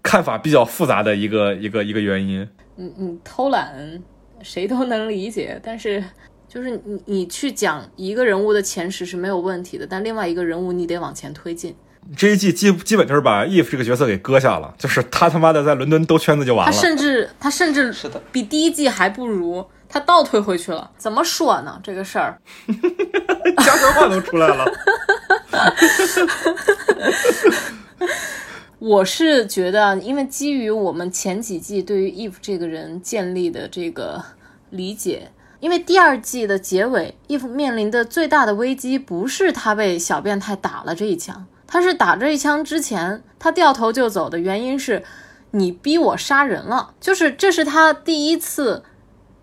[0.01, 2.47] 看法比较复杂的一个一个一个原因。
[2.77, 4.01] 嗯嗯，偷懒
[4.41, 6.01] 谁都能理解，但是
[6.47, 11.75] 就是你你去讲一个人物的前十是没有问题的，但另外一个人物你得往前推进。
[12.15, 16.71] 这一季基基本就是把 Eve 这个角色给割下了，就是他他妈的在伦敦兜圈子就完了。
[16.71, 20.89] 他甚至他甚至是的，比第一季还不如，他倒退回去了。
[20.97, 21.77] 怎么说呢？
[21.83, 22.39] 这个事儿，
[23.57, 24.65] 家乡话都出来了。
[28.79, 34.23] 我是觉得，因为基于我们前几季对于 Eve 这个人建立的这个
[34.69, 41.45] 理解，因为第二季的结尾，Eve 面临的最大的危机不是他被小变态打了这一枪。
[41.65, 45.03] 他是打这一枪之前，他掉头就走的原因是，
[45.51, 48.83] 你逼我杀人了，就是这是他第一次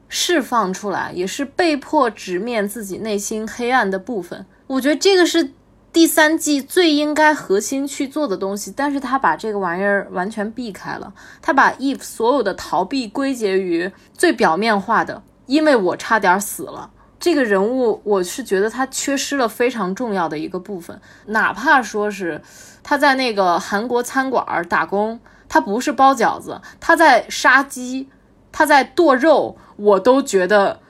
[0.08, 4.46] 释放出来，也是被迫直面自己内心黑暗的部分。
[4.68, 5.50] 我觉得这个是
[5.92, 16.90] 第三季最应该核心去做的东西，但是他把这个玩意儿完全避开了，他把 if 所有的逃避归结于最表面化的，因为我差点死了。
[17.20, 22.42] 这个人物，我是觉得他缺失了非常重要的一个部分，哪怕说是
[22.82, 28.10] 他在那个韩国餐馆打工，他不是包饺子，他在杀鸡，
[28.52, 30.80] 他在剁肉，我都觉得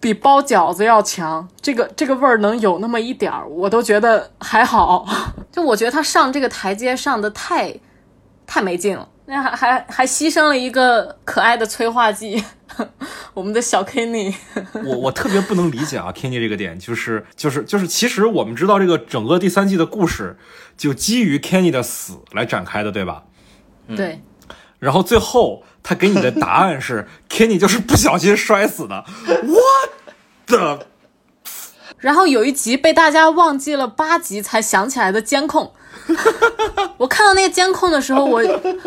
[0.00, 1.48] 比包饺子要强。
[1.60, 5.06] 这个这个味儿能有那么一点儿，我都觉得还好。
[5.52, 7.78] 就我觉得他上这个台阶上的太
[8.44, 12.42] 太没劲了，那还还还牺牲了一个可爱的催化剂，
[13.34, 14.34] 我们的小 Kenny。
[14.84, 20.36] 我我特别不能理解啊，Kenny 这个点，就是就是就是，其实我们知道这个整个第三季的故事
[20.76, 23.24] 就基于 Kenny 的死来展开的，对吧？
[23.96, 24.22] 对，
[24.78, 29.90] 然后最后他给你的答案是 Kenny 就是不小心摔死的， What
[30.46, 30.86] the？
[31.98, 35.72] 然后有一集被大家忘记了八集才想起来的监控，
[36.98, 38.42] 我看到那个监控的时候，我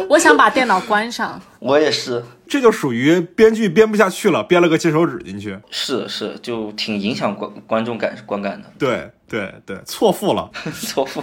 [0.08, 1.42] 我想把电脑关上。
[1.60, 5.60] 我也是，这就属于编剧编不下去了，编了个金手指进去。
[5.70, 10.50] 是是，就挺影响观观众感观感的，对对对，错付了。
[10.82, 11.22] 错付。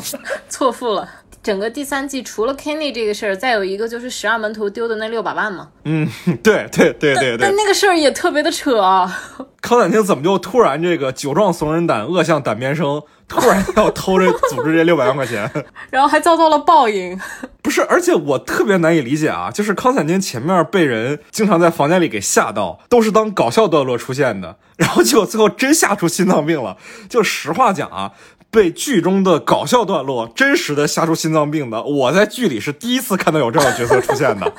[0.49, 1.09] 错付了。
[1.46, 5.68] 整个第三季除了 Kenny 这个事儿，再有一个就是十二门徒丢的那六百万嘛。
[5.85, 6.09] 嗯，
[6.42, 7.54] 对对对对对但。
[7.54, 9.16] 那个事儿也特别的扯啊！
[9.62, 15.48] 康乃馨怎么就突然这个酒壮怂人胆，恶向胆边生，突然要偷这 组织这六百万块钱？
[15.90, 17.16] 然后还遭到了报应。
[17.62, 26.76] 不是，而且我特别难以理解啊，就是康斯坦丁前面被人经常在房间里给吓到，都是当搞笑段落出现的，然后结果最后真吓出心脏病了。
[27.09, 28.12] 就实话讲啊，
[28.50, 34.52] 被剧中的搞笑段落真实的吓出心脏病的，我在剧里是第一次看到有这样的角色出现的。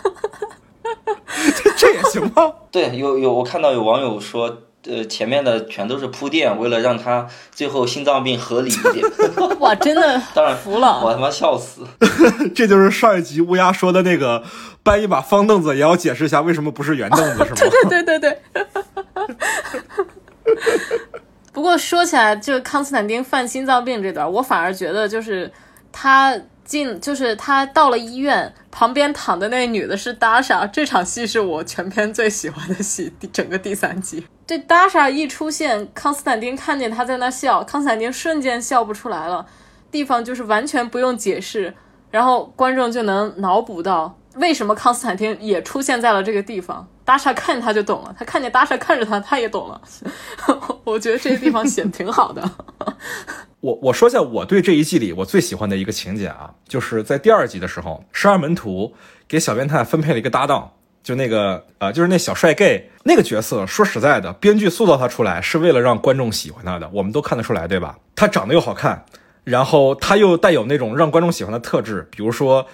[1.56, 2.52] 这这也行吗？
[2.72, 9.06] 对，有有我看到有网友说，呃，前面的全都是铺垫，为了让他最后心脏病合理一点。
[9.60, 11.02] 哇，真的当然服了。
[11.04, 11.82] 我他妈笑死。
[12.56, 14.44] 这就是上一集乌鸦说的那个
[14.84, 17.72] 搬一把方凳子，也要解释一下为什么不是圆凳子，是吗？
[17.90, 18.38] 对 对对。
[21.58, 25.52] 不过说起来，就是康斯坦丁犯心脏病这段，我反而觉得就是
[25.92, 34.28] 他进，就是他到了医院旁边躺的那女的是达莎，这场戏是我全片最喜欢的戏，整个第三集。
[34.46, 39.44] 这达莎一出现，康斯坦丁看见他在那笑，康斯坦丁瞬间笑不出来了，
[39.90, 41.74] 地方就是完全不用解释，
[42.12, 46.88] 然后观众就能脑补到为什么康斯坦丁也出现在了这个地方。
[47.08, 49.82] 达莎看见他就懂了，他看见达莎看着他，他也懂了。
[50.84, 52.52] 我觉得这个地方写的挺好的。
[53.62, 58.94] 我我说一下我对这一季里我最喜欢的一个情节啊，就是在第二集的时候，十二门徒
[59.26, 60.70] 给小变态分配了一个搭档，
[61.02, 63.66] 就那个呃，就是那小帅 gay 那个角色。
[63.66, 67.98] 说实在的，编剧塑造他出来是为了让观众喜欢他的，我们都看得出来，对吧？
[68.18, 69.06] 他长得又好看，
[69.46, 72.68] 然后他又带有那种让观众喜欢的特质，比如说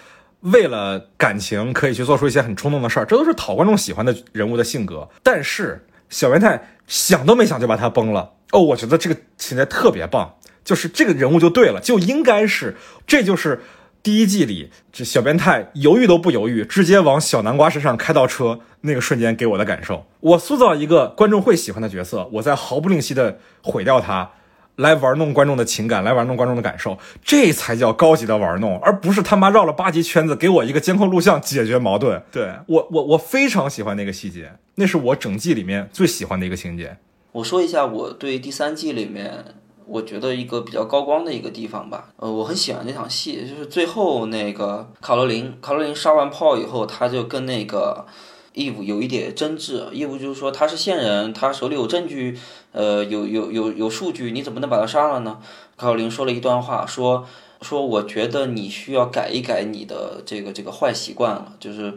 [0.44, 5.10] 为了感情可以去做出一些很冲动的事儿，这都是讨观众喜欢的人物的性格。
[5.22, 8.34] 但是小变态想都没想就把他崩了。
[8.52, 10.36] 哦，我觉得这个情节特别棒。
[10.64, 13.62] 就是这个人物就对了，就应该是，这就是
[14.02, 20.06] 第一季里这小变态犹豫都不犹豫，直接往小南瓜身上开倒车那个瞬间给我的感受。
[20.22, 24.32] 我塑造一个观众会喜欢的角色，我在毫不吝惜的毁掉他，
[24.78, 32.22] 来玩弄观众的情感，来玩弄观众的感受，这才叫高级的玩弄，而不是他妈绕了八级圈子给我一个监控录像解决矛盾。
[32.32, 36.98] 对我，我我非常喜欢那个细节，那是我整季里面最喜欢的一个情节。
[37.32, 39.46] 我说一下我对第三季里面。
[39.86, 48.06] 我觉得一个比较高光的一个地方吧，呃，我很喜欢那场戏，就是最后那个卡罗琳，卡罗琳杀完炮以后，他就跟那个
[48.54, 52.40] 义务有一点争执，义务就是说他是线人，他手里有证据，
[52.72, 55.40] 呃，有有有有数据，你怎么能把他杀了呢？
[55.76, 57.28] 卡洛琳说了一段话，说
[57.62, 61.94] 说我觉得你需要改一改你的这个这个坏习惯了，就是。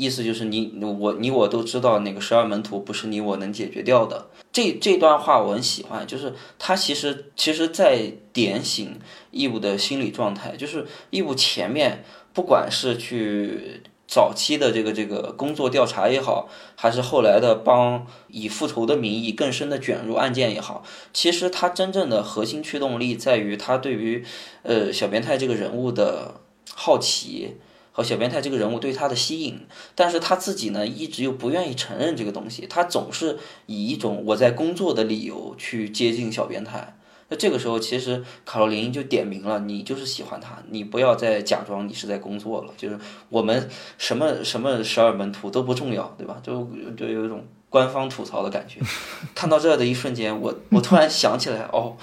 [0.00, 4.28] 意思就是你我你我都知道那个十二门徒不是你我能解决掉的。
[4.52, 8.96] 这这段话我很喜欢，就是他其实其实在点醒
[9.32, 24.24] 义务的心理状态，就是义务前面不管是去早期的这个这个工作调查也好，还是后来的帮以复仇的名义更深的卷入案件也好，其实他真正的核心驱动力在于他对于
[24.62, 26.40] 呃小变态这个人物的
[26.74, 27.58] 好奇。
[27.90, 29.66] 和小变态这个人物对他的吸引，
[29.96, 36.96] 但是他自己呢，一直又不愿意承认这个东西，他总是以一种我在工作的理由去接近小变态。
[37.28, 42.98] 那这个时候，其实卡罗琳就点明了，你就是喜欢他，你不要再假装你是在工作了，就是
[43.28, 46.40] 我们什么什么十二门徒都不重要，对吧？
[46.42, 47.44] 就就有一种。
[47.70, 48.80] 官方吐槽的感觉，
[49.36, 51.94] 看到这的一瞬间，我我突然想起来，哦，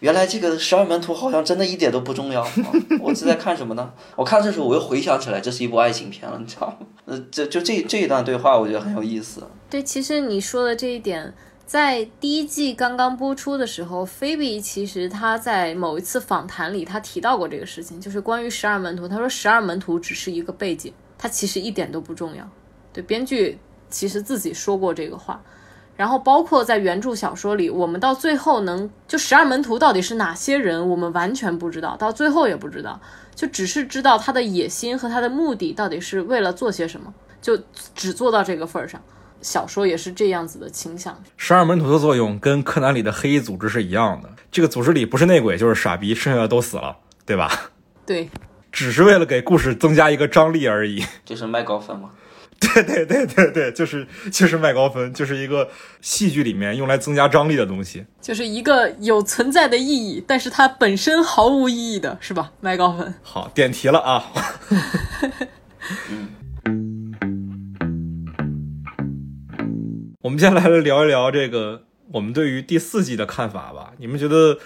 [0.00, 2.44] 原来这个十二门徒好像真的一点都不重要。
[3.00, 3.92] 我是在看什么呢？
[4.16, 6.76] 我看这时候我又回想起来，这是一部爱情片了，你知道吗？
[7.04, 9.46] 呃，这就这这一段对话，我觉得很有意思。
[9.70, 11.32] 对，其实你说的这一点，
[11.66, 19.08] 在第一季刚刚播出的时候，菲比其实他在某一次访谈里，他提到过这个事情，就是关于十二门徒。
[19.08, 22.46] 他说十二门徒只是一个背景，它其实一点都不重要。
[22.92, 23.58] 对，编剧
[23.88, 25.42] 其实自己说过这个话。
[25.94, 33.00] 然后包括在原著小说里，我们到最后能就十二门徒到底是哪些人，我们完全不知道，到最后也不知道，
[33.34, 37.58] 就只是知道他的野心和他的目的到底是为了做些什么，就
[37.94, 39.00] 只做到这个份儿上。
[39.42, 41.20] 小说也是这样子的倾向。
[41.36, 47.70] 十二门徒的作用跟柯南里的黑衣组织是一样的，这个组织里不是内鬼就是傻逼，剩下的都死了，对吧？
[48.06, 48.30] 对，
[48.70, 51.04] 只是为了给故事增加一个张力而已。
[51.24, 52.10] 就是卖高分嘛。
[52.62, 55.68] 对对对对对，就是就是卖高分，就是一个
[56.00, 58.06] 戏剧里面用来增加张力的东西。
[58.20, 62.52] 就是一个有存在的意义，但是它本身毫无意义的，是吧？
[62.60, 63.12] 卖高分。
[63.20, 64.24] 好，点题了啊。
[70.22, 73.92] 我们接下来来聊一聊这个我们对于第四季的看法吧。
[73.98, 74.58] 你们觉得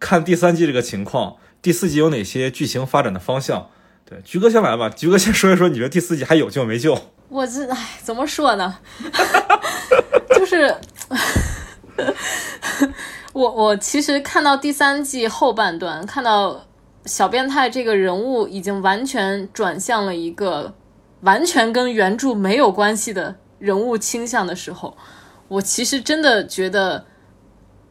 [0.00, 3.70] 看第三季这个情况，第四季有哪些剧情发展的方向？
[4.04, 4.88] 对，菊哥先来吧。
[4.88, 6.98] 菊哥先说一说，你觉得第四季还有救没救？
[7.30, 8.78] 我这唉，怎么说呢？
[10.34, 10.74] 就是
[13.32, 16.66] 我我其实看到第三季后半段，看到
[17.04, 20.74] 小变态这个人物已经完全转向了一个
[21.20, 24.96] 完全跟原著没有关系的人物倾向的时候，
[25.48, 27.04] 我其实真的觉得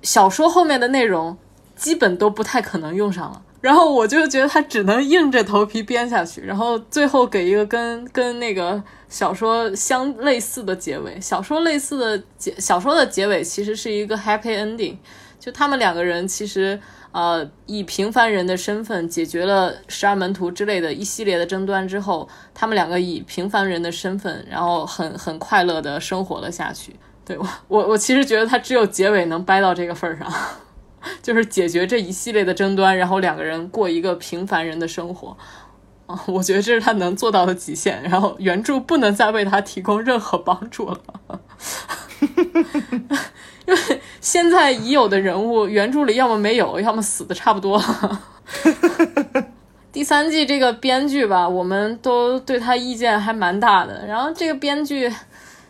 [0.02, 1.38] 小说后面的内容
[1.76, 3.42] 基本都不太可能用上了。
[3.60, 11.20] 然后我就觉得他只能硬着头皮编下去，然后最后给一个跟跟那个小说相类似的结尾。
[11.20, 14.96] 小说类似的结，小说的结尾其实是一个 happy ending，
[15.40, 16.80] 就他们两个人其实
[17.18, 26.96] 呃以平凡人的身份解决了十二门徒之类的一系列的争端之后，他们两个以平凡人的身份，然后很很快乐的生活了下去。
[27.26, 30.32] 对我我我其实觉得他只有结尾能掰到这个份儿上。
[31.24, 35.38] 就是解决这一系列的争端，然后两个人过一个平凡人的生活，
[36.06, 38.04] 啊，我觉得这是他能做到的极限。
[38.04, 41.00] 然后原著不能再为他提供任何帮助了，
[43.68, 48.22] 因为现在已有的人物原著里要么没有，要么死的差不多了。
[49.94, 54.06] 第三季这个编剧吧，我们都对他意见还蛮大的。
[54.08, 55.14] 然后这个编剧。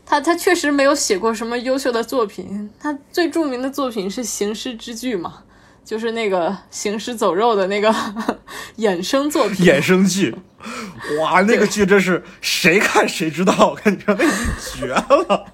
[0.10, 5.44] 他他确实没有写过什么优秀的作品，他最著名的作品是《行尸之剧》嘛，
[5.84, 7.94] 就是那个行尸走肉的那个
[8.80, 9.66] 衍生作品。
[9.66, 10.34] 衍生剧，
[11.20, 14.16] 哇，那个剧真是谁看谁知道，我跟你说，
[14.78, 15.46] 绝了，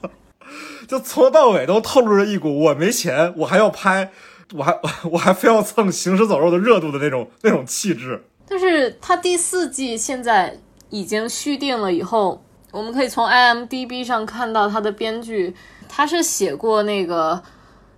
[0.94, 4.12] 就从头到尾都透露着一股我没钱，我还要拍，
[4.54, 4.80] 我还
[5.12, 8.24] 我还非要蹭行尸走肉的热度的那种那种气质。
[8.48, 10.60] 但是他第四季现在
[10.91, 12.44] 已经续订了以后。
[12.72, 15.54] 我们可以从 IMDB 上看到他的编剧，
[15.88, 17.36] 他是写过那个《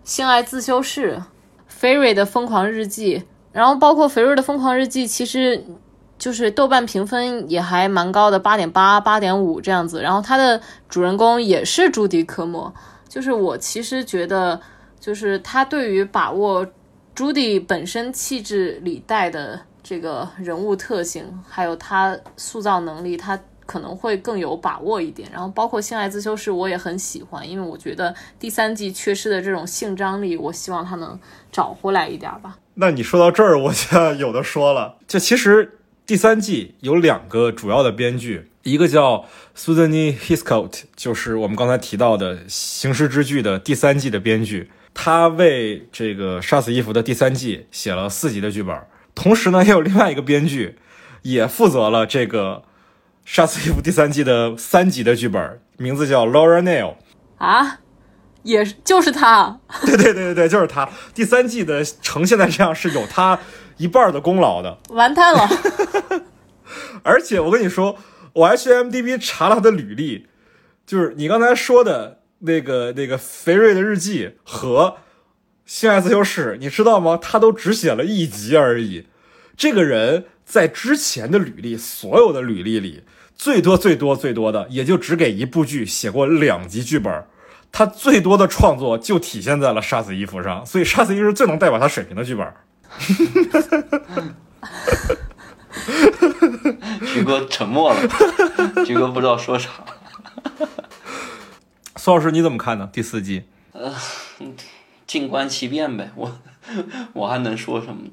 [0.04, 1.14] 性爱自修室》、
[1.66, 3.20] 《菲瑞的疯狂日记》，
[3.54, 5.66] 然后包括《菲瑞的疯狂日记》，其实
[6.18, 10.02] 就是豆瓣评分也还蛮高的，八点八、八点五这样子。
[10.02, 12.74] 然后他的主人公也是朱迪科莫，
[13.08, 14.60] 就是我其实觉得，
[15.00, 16.66] 就是他对于把握
[17.14, 23.40] 朱迪本身气质里带的这个人物特性，还有他塑造能力，他。
[23.68, 31.20] 可能会更有把握一点，然后包括性爱自修室我也很喜欢，因为我觉得第三季缺失的这种性张力，我希望他能
[31.52, 32.60] 找回来一点吧。
[32.76, 34.98] 那你说到这儿，我就有的说了。
[35.08, 39.26] 就其实第三季有两个主要的编剧，一个叫
[39.58, 48.80] Susan Hiscott，就是我们刚才提到的《行尸之剧》的第三季的编剧，他为这个《杀死伊芙》的第三季写了四集的剧本，
[49.16, 50.78] 同时呢，也有另外一个编剧
[51.24, 52.64] 也负责了这个。
[53.28, 56.94] 《杀死伊芙》第三季的三集的剧本名字叫 Laura Neal
[57.40, 57.80] 啊，
[58.44, 60.88] 也就是他， 对对对对对，就是他。
[61.16, 63.40] 第三季的呈现在这样是有他
[63.78, 65.48] 一半的功劳的，完蛋了。
[67.04, 67.98] 而且我跟你说，
[68.34, 70.28] 我还去 MDB 查了他的履历，
[70.86, 74.98] 就是你刚才说的那个那个肥瑞的日记和
[75.66, 77.18] 《性爱自修室》，你知道吗？
[77.22, 79.08] 他都只写了一集而已。
[79.56, 83.04] 这个人在之前的履历，所有的履历里。
[83.38, 87.26] 最多最多最多的，也就只给一部剧写过两集剧本，
[87.70, 92.48] 他最多的创作就体现在了《杀死伊芙》上，所以《杀死伊芙》是最能代表他水平的剧本。
[97.06, 98.00] 徐哥沉默了，
[98.86, 99.70] 徐哥不知道说啥。
[101.98, 102.90] 苏老师你怎么看呢？
[102.92, 103.44] 第四季？
[103.74, 103.94] 呃，
[105.08, 106.40] 静观其变呗，我
[107.14, 108.12] 我还能说什么呢？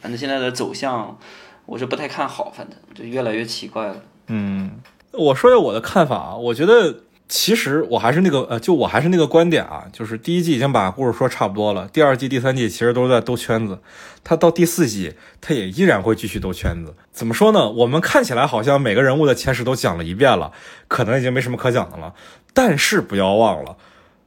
[0.00, 1.18] 反正现在的走向，
[1.66, 3.96] 我是不太看好，反正就越来越奇怪了。
[4.26, 4.80] 嗯，
[5.12, 13.80] 我说下我的看法啊，我觉得其实我还是那个呃，就我还是那个观点啊，就是第一季已经把故事说差不多了，第二季、第三季其实都是在兜圈子，
[14.22, 16.94] 他到第四季他也依然会继续兜圈子。
[17.12, 17.70] 怎么说呢？
[17.70, 20.52] 我们看起来好像每个人物的前史都讲了一遍了，
[20.86, 22.14] 可能已经没什么可讲的了，
[22.52, 23.78] 但是不要忘了，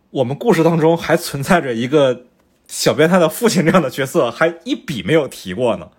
[0.09, 2.23] 我们故事当中还存在着一个
[2.67, 5.89] 小变态的父亲这样的角色，还一笔没有提过呢。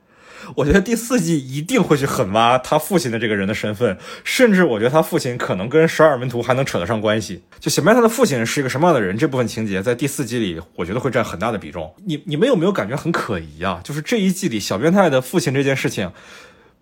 [0.56, 7.42] 我觉得第四季一定会去狠挖他父亲的这个人的身份，甚至我觉得他父亲可能跟十二门徒还能扯得上关系。
[7.60, 11.94] 就小白他的父亲是一个什么样的人，这部分情节在第四季里，我觉得会占很大的比重。
[12.04, 13.80] 你你们有没有感觉很可疑啊？
[13.84, 16.10] 就是这一季里小变态的父亲这件事情，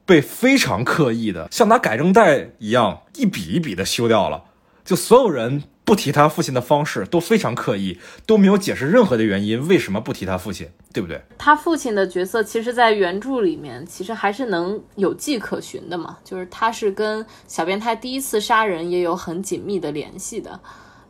[0.04, 4.44] 被非常刻意的像拿改正带一样一笔一笔的修掉了，
[4.86, 5.64] 就所有人。
[5.86, 11.22] 不提他父亲的方式都非常刻意，都没有解释任何的原因，为什么不提他父亲，对不对？
[11.38, 20.58] 他父亲的角色，其实，在原著里面，其实还是能有迹可循的嘛，就是他是跟小变态第一次杀人也有很紧密的联系的，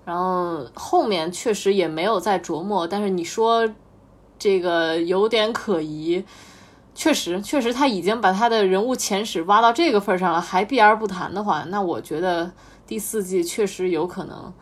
[0.04, 3.66] 然后后面确实也没有再琢磨，但是你说
[4.38, 6.22] 这个有点可疑，
[6.94, 12.52] 确实，确实他已经把他的人物前史挖到这个份上了，还避而不谈的话，那我觉得
[12.86, 14.52] 第四季确实有可能。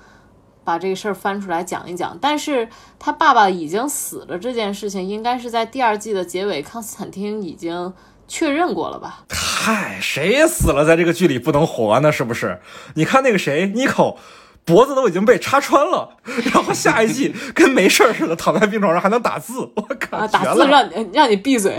[0.66, 2.66] 把这个事儿翻出来讲一讲，但是
[2.98, 7.92] 他爸爸已经死了这件事情，应该是在第二季的结尾，康斯坦丁已经
[8.26, 9.26] 确认过了吧？
[9.28, 12.10] 嗨，谁死了在这个剧里不能活呢？
[12.10, 12.60] 是不是？
[12.94, 14.16] 你看那个谁，妮蔻，
[14.64, 16.16] 脖子都已经被插穿了，
[16.54, 21.78] 然后下一季跟没事似的躺在病床上还能打字，我靠，啊，打字让你让你闭嘴。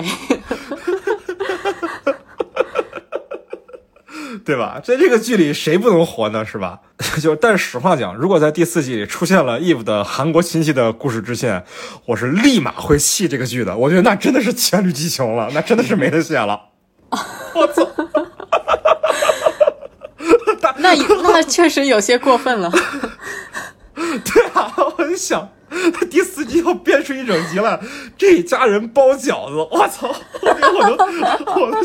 [4.45, 4.79] 对吧？
[4.83, 6.45] 在这个剧里，谁不能活呢？
[6.45, 6.79] 是吧？
[7.21, 11.63] 就但是实话讲，如果在第四季里出现了 Eve 的韩国亲戚的故事支线，
[12.05, 13.75] 我是立马会弃这个剧的。
[13.75, 16.59] 我觉得那真的是黔驴技穷了，那真的是没得写了。
[17.53, 17.87] 我操！
[20.77, 22.69] 那那确实有些过分了。
[23.95, 25.47] 对啊，我就想。
[25.93, 27.79] 他第四季要变出一整集来，
[28.17, 30.07] 这家人包饺子，我操！
[30.41, 31.05] 我都
[31.61, 31.77] 我都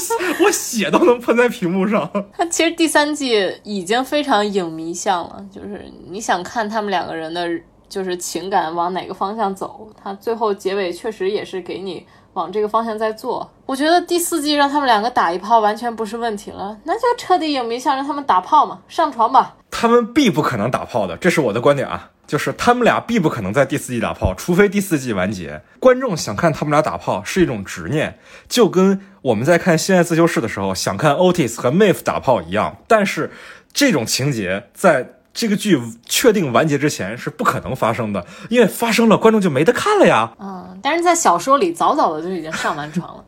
[0.45, 2.11] 我血都能喷在屏幕上。
[2.37, 7.49] 他其实第三季已经非常影迷向了，就是你想看他们两个人的，
[7.89, 13.51] 就是情感往哪个方向走，他最后结尾确实也是给你往这个方向在做。
[13.67, 19.57] 我觉得第四季让他们两个打一炮完全不是问题了，那就彻底影迷向，让他们打炮嘛，上床吧。
[19.71, 22.11] 他们必不可能打炮的，这是我的观点啊。
[22.31, 25.61] 就是他们俩必不可能在第四季打炮，除非第四季完结。
[25.81, 32.77] 观众想看他们俩打炮是一种执念，就跟我们在看《性爱自修室》的时候想看 Otis 和 Maeve 打炮一样。
[32.87, 33.33] 但是
[33.73, 35.77] 这种情节在这个剧
[36.07, 40.33] 确定完结之前是不可能发生的，因为发生了观众就没得看了呀。
[40.39, 43.25] 嗯，但是在小说里早早的就已经上完床了。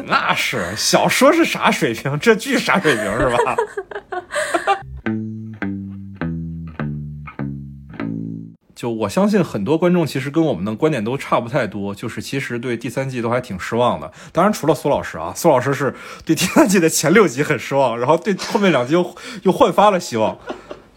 [0.08, 2.18] 那是小说是啥水平？
[2.18, 3.56] 这剧啥水平是吧？
[8.74, 14.10] 就我相信很多观众其实跟我们的观点都差不太多，就是其实对第三季都还挺失望的。
[14.32, 15.94] 当然除了苏老师啊，苏老师是
[16.24, 19.14] 对第三季的前六集很失望，然后对后面两集又
[19.44, 20.36] 又焕发了希望。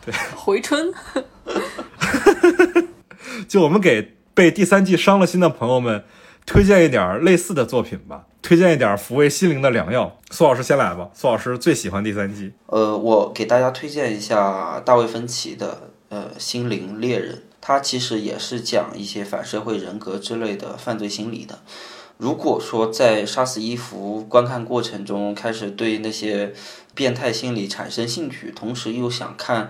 [0.04, 0.92] 对， 回春。
[3.48, 6.04] 就我们给被第三季伤了心的朋友们
[6.46, 10.18] 推荐一点类似的作品吧，推荐一点抚慰心灵的良药。
[10.32, 12.54] 苏老师先来吧，苏老师最喜欢第三季。
[12.66, 17.36] 呃，我给大家推荐一下大卫芬奇的呃《心灵猎人》。
[17.68, 21.60] 它其实也是讲一些反社会人格之类的犯罪心理的。
[22.16, 26.54] 如果说在杀死伊芙观看过程中开始对那些
[26.96, 29.70] 变态心理产生兴趣，同时又想看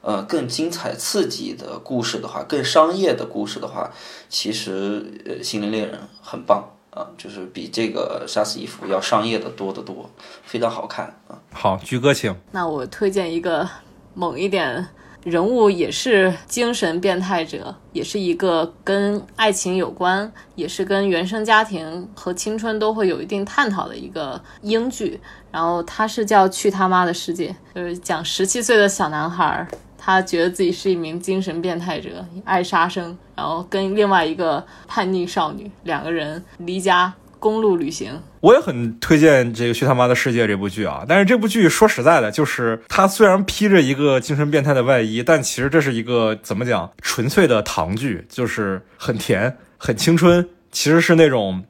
[0.00, 3.92] 呃更精彩刺激的故事的话，更商业的故事的话，
[4.28, 10.10] 其实呃《心灵猎人》很棒啊，就是比这个杀死伊芙要商业的多得多，
[10.42, 11.38] 非常好看啊。
[11.52, 12.34] 好，菊哥请。
[12.50, 13.68] 那我推荐一个
[14.14, 14.88] 猛一点。
[15.26, 25.20] 人物也是精神变态者，也是一个跟爱情有关，也是跟原生家庭和青春都会有一定探讨的一个英剧。
[25.50, 29.66] 然后他是叫《去他妈的世界》，就是讲十七岁的小男孩，
[29.98, 37.12] 他觉得自己是一名精神变态者，爱杀生，然后跟另外一个叛逆少女两个人离家。
[37.38, 41.04] 公路旅行，我也很推荐这个《去他妈的世界》这部剧啊！
[41.08, 51.64] 但是这部剧说实在的，就是它虽然披着一个精神变态的外衣，但其实这是一个怎么讲，纯粹的糖剧，就是很甜、很青春，其实是那种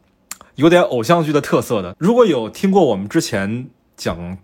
[0.54, 1.94] 有点偶像剧的特色的。
[1.98, 4.18] 如果有听过我们之前讲《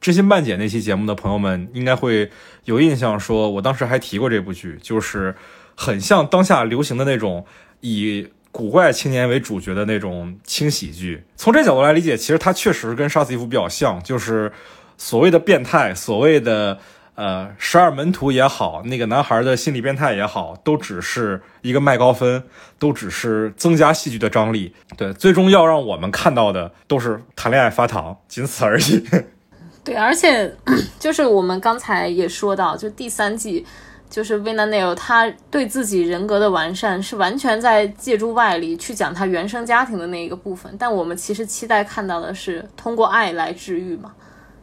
[0.00, 2.30] 知心半解》那期节目的朋友们，应该会
[2.64, 5.34] 有印象，说我当时还提过这部剧，就是
[5.74, 7.46] 很像当下流行的那种
[7.80, 8.28] 以。
[8.54, 14.52] 古怪青年为主角的那种轻喜剧，从这角度来理解，其实它确实跟杀死伊芙比较像，就是
[14.96, 16.78] 所谓的变态，所谓的
[17.16, 22.44] 呃，十二门徒也好，那个男孩的心理变态也好，都只是一个麦高芬，
[22.78, 24.72] 都只是增加戏剧的张力。
[24.96, 29.04] 对，最终要让我们看到的都是谈恋爱发糖，仅此而已。
[29.82, 30.54] 对，而且
[31.00, 33.66] 就是我们刚才也说到，就第三季，
[34.14, 44.14] 就是 Vina Neil 他对自己人格的完善是完全在借助外力去讲他原生家庭的那一个部分，但我们其实期待看到的是通过爱来治愈嘛。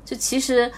[0.05, 0.71] 就其实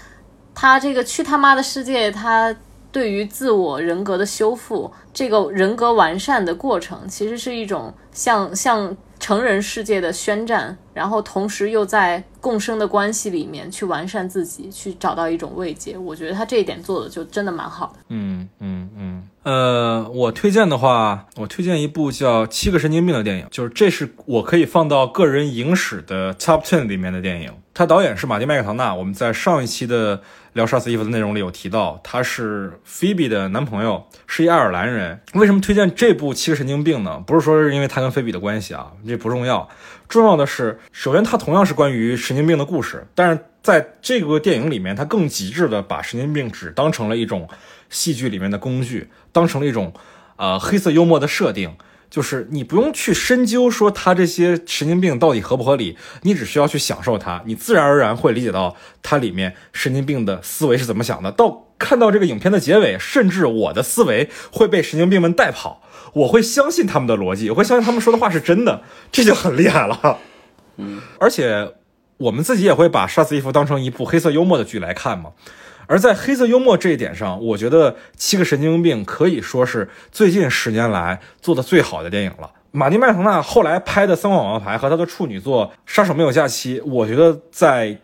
[0.55, 2.55] 他这个去他妈的世界，他
[2.91, 15.97] 对于自我人格的修复，这个人格完善的过程，其实是一种像像成人世界的宣战，然后同时又在共生的关系里面去完善自己，去找到一种慰藉。
[15.97, 17.99] 我觉得他这一点做的就真的蛮好的。
[18.09, 27.52] 嗯嗯嗯，呃，我推荐的话，我推荐一部叫《七个神经病》的电影，就是这是我可以放到个人影史的 Top Ten 里面的电影。
[27.74, 30.22] 他导演是马蒂麦克唐纳，我们在上一期的
[30.54, 35.20] 聊杀死伊芙的内容里有提到，他是菲比的男朋友，是一爱尔兰人。
[35.34, 37.22] 为什么推荐这部《七个神经病》呢？
[37.26, 39.68] 不是说是因为他跟菲比的关系啊，这不重要。
[40.08, 47.50] 重要的是，首先它同样是关于神经病的故事，但是在这个电影里面，它更极致的把神经病只当成了一种
[47.94, 49.94] 戏剧里面的工具，当成了一种
[50.36, 51.78] 呃黑色幽默的设定。
[52.10, 61.32] 就是你不用去深究说他这些神经病到底合不合理，你只需要去享受它，你自然而然会理解到它里面神经病的思维是怎么想的。
[61.32, 65.82] 到看到这个影片的结尾，甚至我的思维会被神经病们带跑，
[66.14, 70.20] 我会相信他们的逻辑，我会相信他们说的话是真的，这就很厉害了。
[70.78, 71.74] 嗯，而且
[72.18, 75.32] 我们自己也会把《杀死伊芙》当成一部黑色幽默的剧来看嘛。
[75.88, 82.52] 而在黑色幽默这一点上，我觉得《七个神经病》可以说是最近十年来做的最好的电影了。
[82.72, 88.00] 马丁麦唐纳后来拍的《三冠王牌》和他的处女作《杀手没有假期》，我觉得在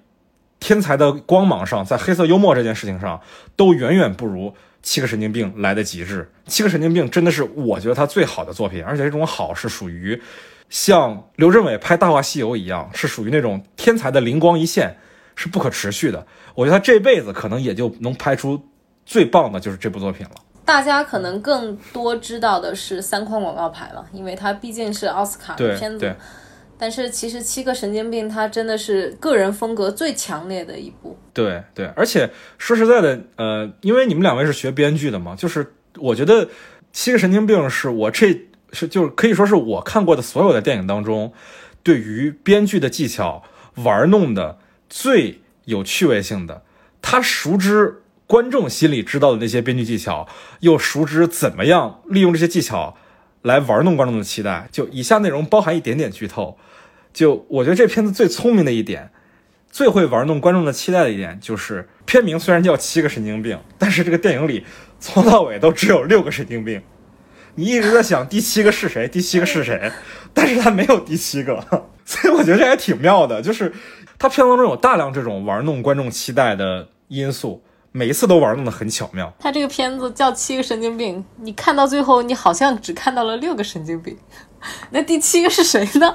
[0.60, 3.20] 天才的光芒上，在黑色幽默这件事情上，
[3.56, 4.50] 都远远不如
[4.84, 6.30] 《七个神经病》来的极致。
[6.52, 10.22] 《七个神经病》真的是我觉得他最好的作品，而且这种好是属于
[10.70, 14.98] 像刘镇伟拍《大话西游》一样，是属于那种天才的灵光一现，
[15.40, 16.28] 是不可持续的。
[16.54, 18.62] 我觉得他这辈子可能也就能拍出
[19.06, 20.32] 最棒的就是这部作品了。
[20.66, 26.14] 大家可能更多知道的是三框广告牌了，因为它毕竟是奥斯卡的片子对。
[26.78, 31.18] 但是其实《七个神经病》它真的是个人风格最强烈的一部。
[31.34, 36.46] 对对，而且说实在的，呃，因为你们两位是学编剧的嘛，就是我觉得
[36.92, 38.28] 《七个神经病》是我这
[38.72, 41.34] 是就是可以说是我看过的所有的电影当中，
[41.82, 43.44] 对于编剧的技巧
[43.76, 44.58] 玩弄的
[44.90, 46.64] 最有趣味性的。
[47.02, 50.28] 他熟知观众心里知道的那些编剧技巧，
[50.60, 52.98] 又熟知怎么样利用这些技巧
[53.42, 54.68] 来玩弄观众的期待。
[54.72, 56.58] 就以下内容包含一点点剧透。
[57.14, 59.12] 就我觉得这片子最聪明的一点，
[59.72, 64.66] 最会玩弄观众的期待的一点，就是片名虽然叫《七个神经病》，但是这个电影里
[65.00, 66.82] 从头到尾都只有六个神经病。
[67.56, 69.92] 你一直在想第七个是谁，第七个是谁，
[70.34, 71.66] 但是他没有第七个，
[72.06, 73.42] 所以我觉得这还挺妙的。
[73.42, 73.74] 就是
[74.20, 77.64] 他片当中有大量这种玩弄观众期待的因素，
[77.94, 79.34] 每一次都玩弄的很巧妙。
[79.40, 84.18] 他这个片子叫《七个神经病》，你看到最后，你好像只看到了六个神经病，
[84.92, 86.14] 那第七个是谁呢？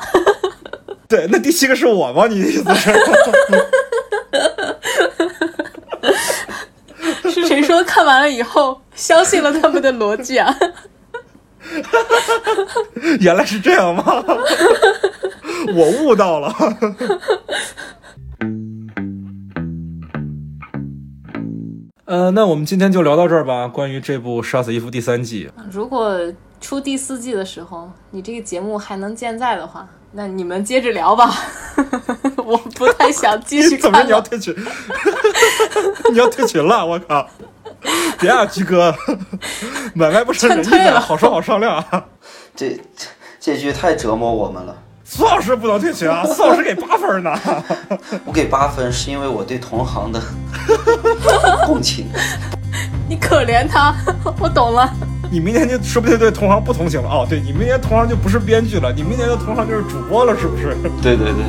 [1.09, 2.27] 对，那第七个是我吗？
[2.27, 2.93] 你的意思是？
[7.31, 10.55] 是谁说看完了以后相信了他们的逻辑啊？
[13.21, 14.23] 原来是这样吗？
[15.75, 16.55] 我悟到了。
[22.07, 23.67] 呃，那我们今天就聊到这儿吧。
[23.67, 26.21] 关于这部《杀死伊芙》第三季，如果
[26.61, 31.35] 出第四季的时候，你这个节目还能健在的话，那你们接着聊吧。
[32.45, 34.03] 我不太想继续 怎么。
[34.03, 34.55] 你要退群？
[36.13, 36.85] 你要退群了？
[36.85, 37.27] 我靠！
[38.21, 38.95] 别啊，居哥，
[39.95, 42.05] 买卖不成仁义的，劝退了好说好商量啊。
[42.55, 43.07] 这这
[43.41, 44.77] 这剧太折磨我们了。
[45.17, 47.33] 苏老师不能退群啊，苏老师给八分呢。
[48.27, 50.21] 我给八分是因为我对同行的
[51.65, 52.09] 共情。
[53.09, 53.95] 你可怜他，
[54.41, 54.93] 我懂了。
[55.31, 57.25] 你明年就说不定对同行不同情了哦。
[57.29, 60.77] 对你明年同行就不是编剧了，你明年的同行就是主播了，是不是？
[61.01, 61.45] 对对对，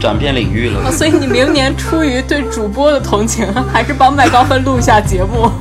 [0.00, 0.90] 转变领域了。
[0.90, 5.50] 所以你明年出于对主播的同情，还是帮麦高芬录一下节目。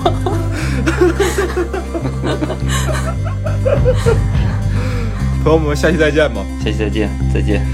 [5.43, 6.45] 朋友们，下期再见吧。
[6.63, 7.65] 下期再见，再见。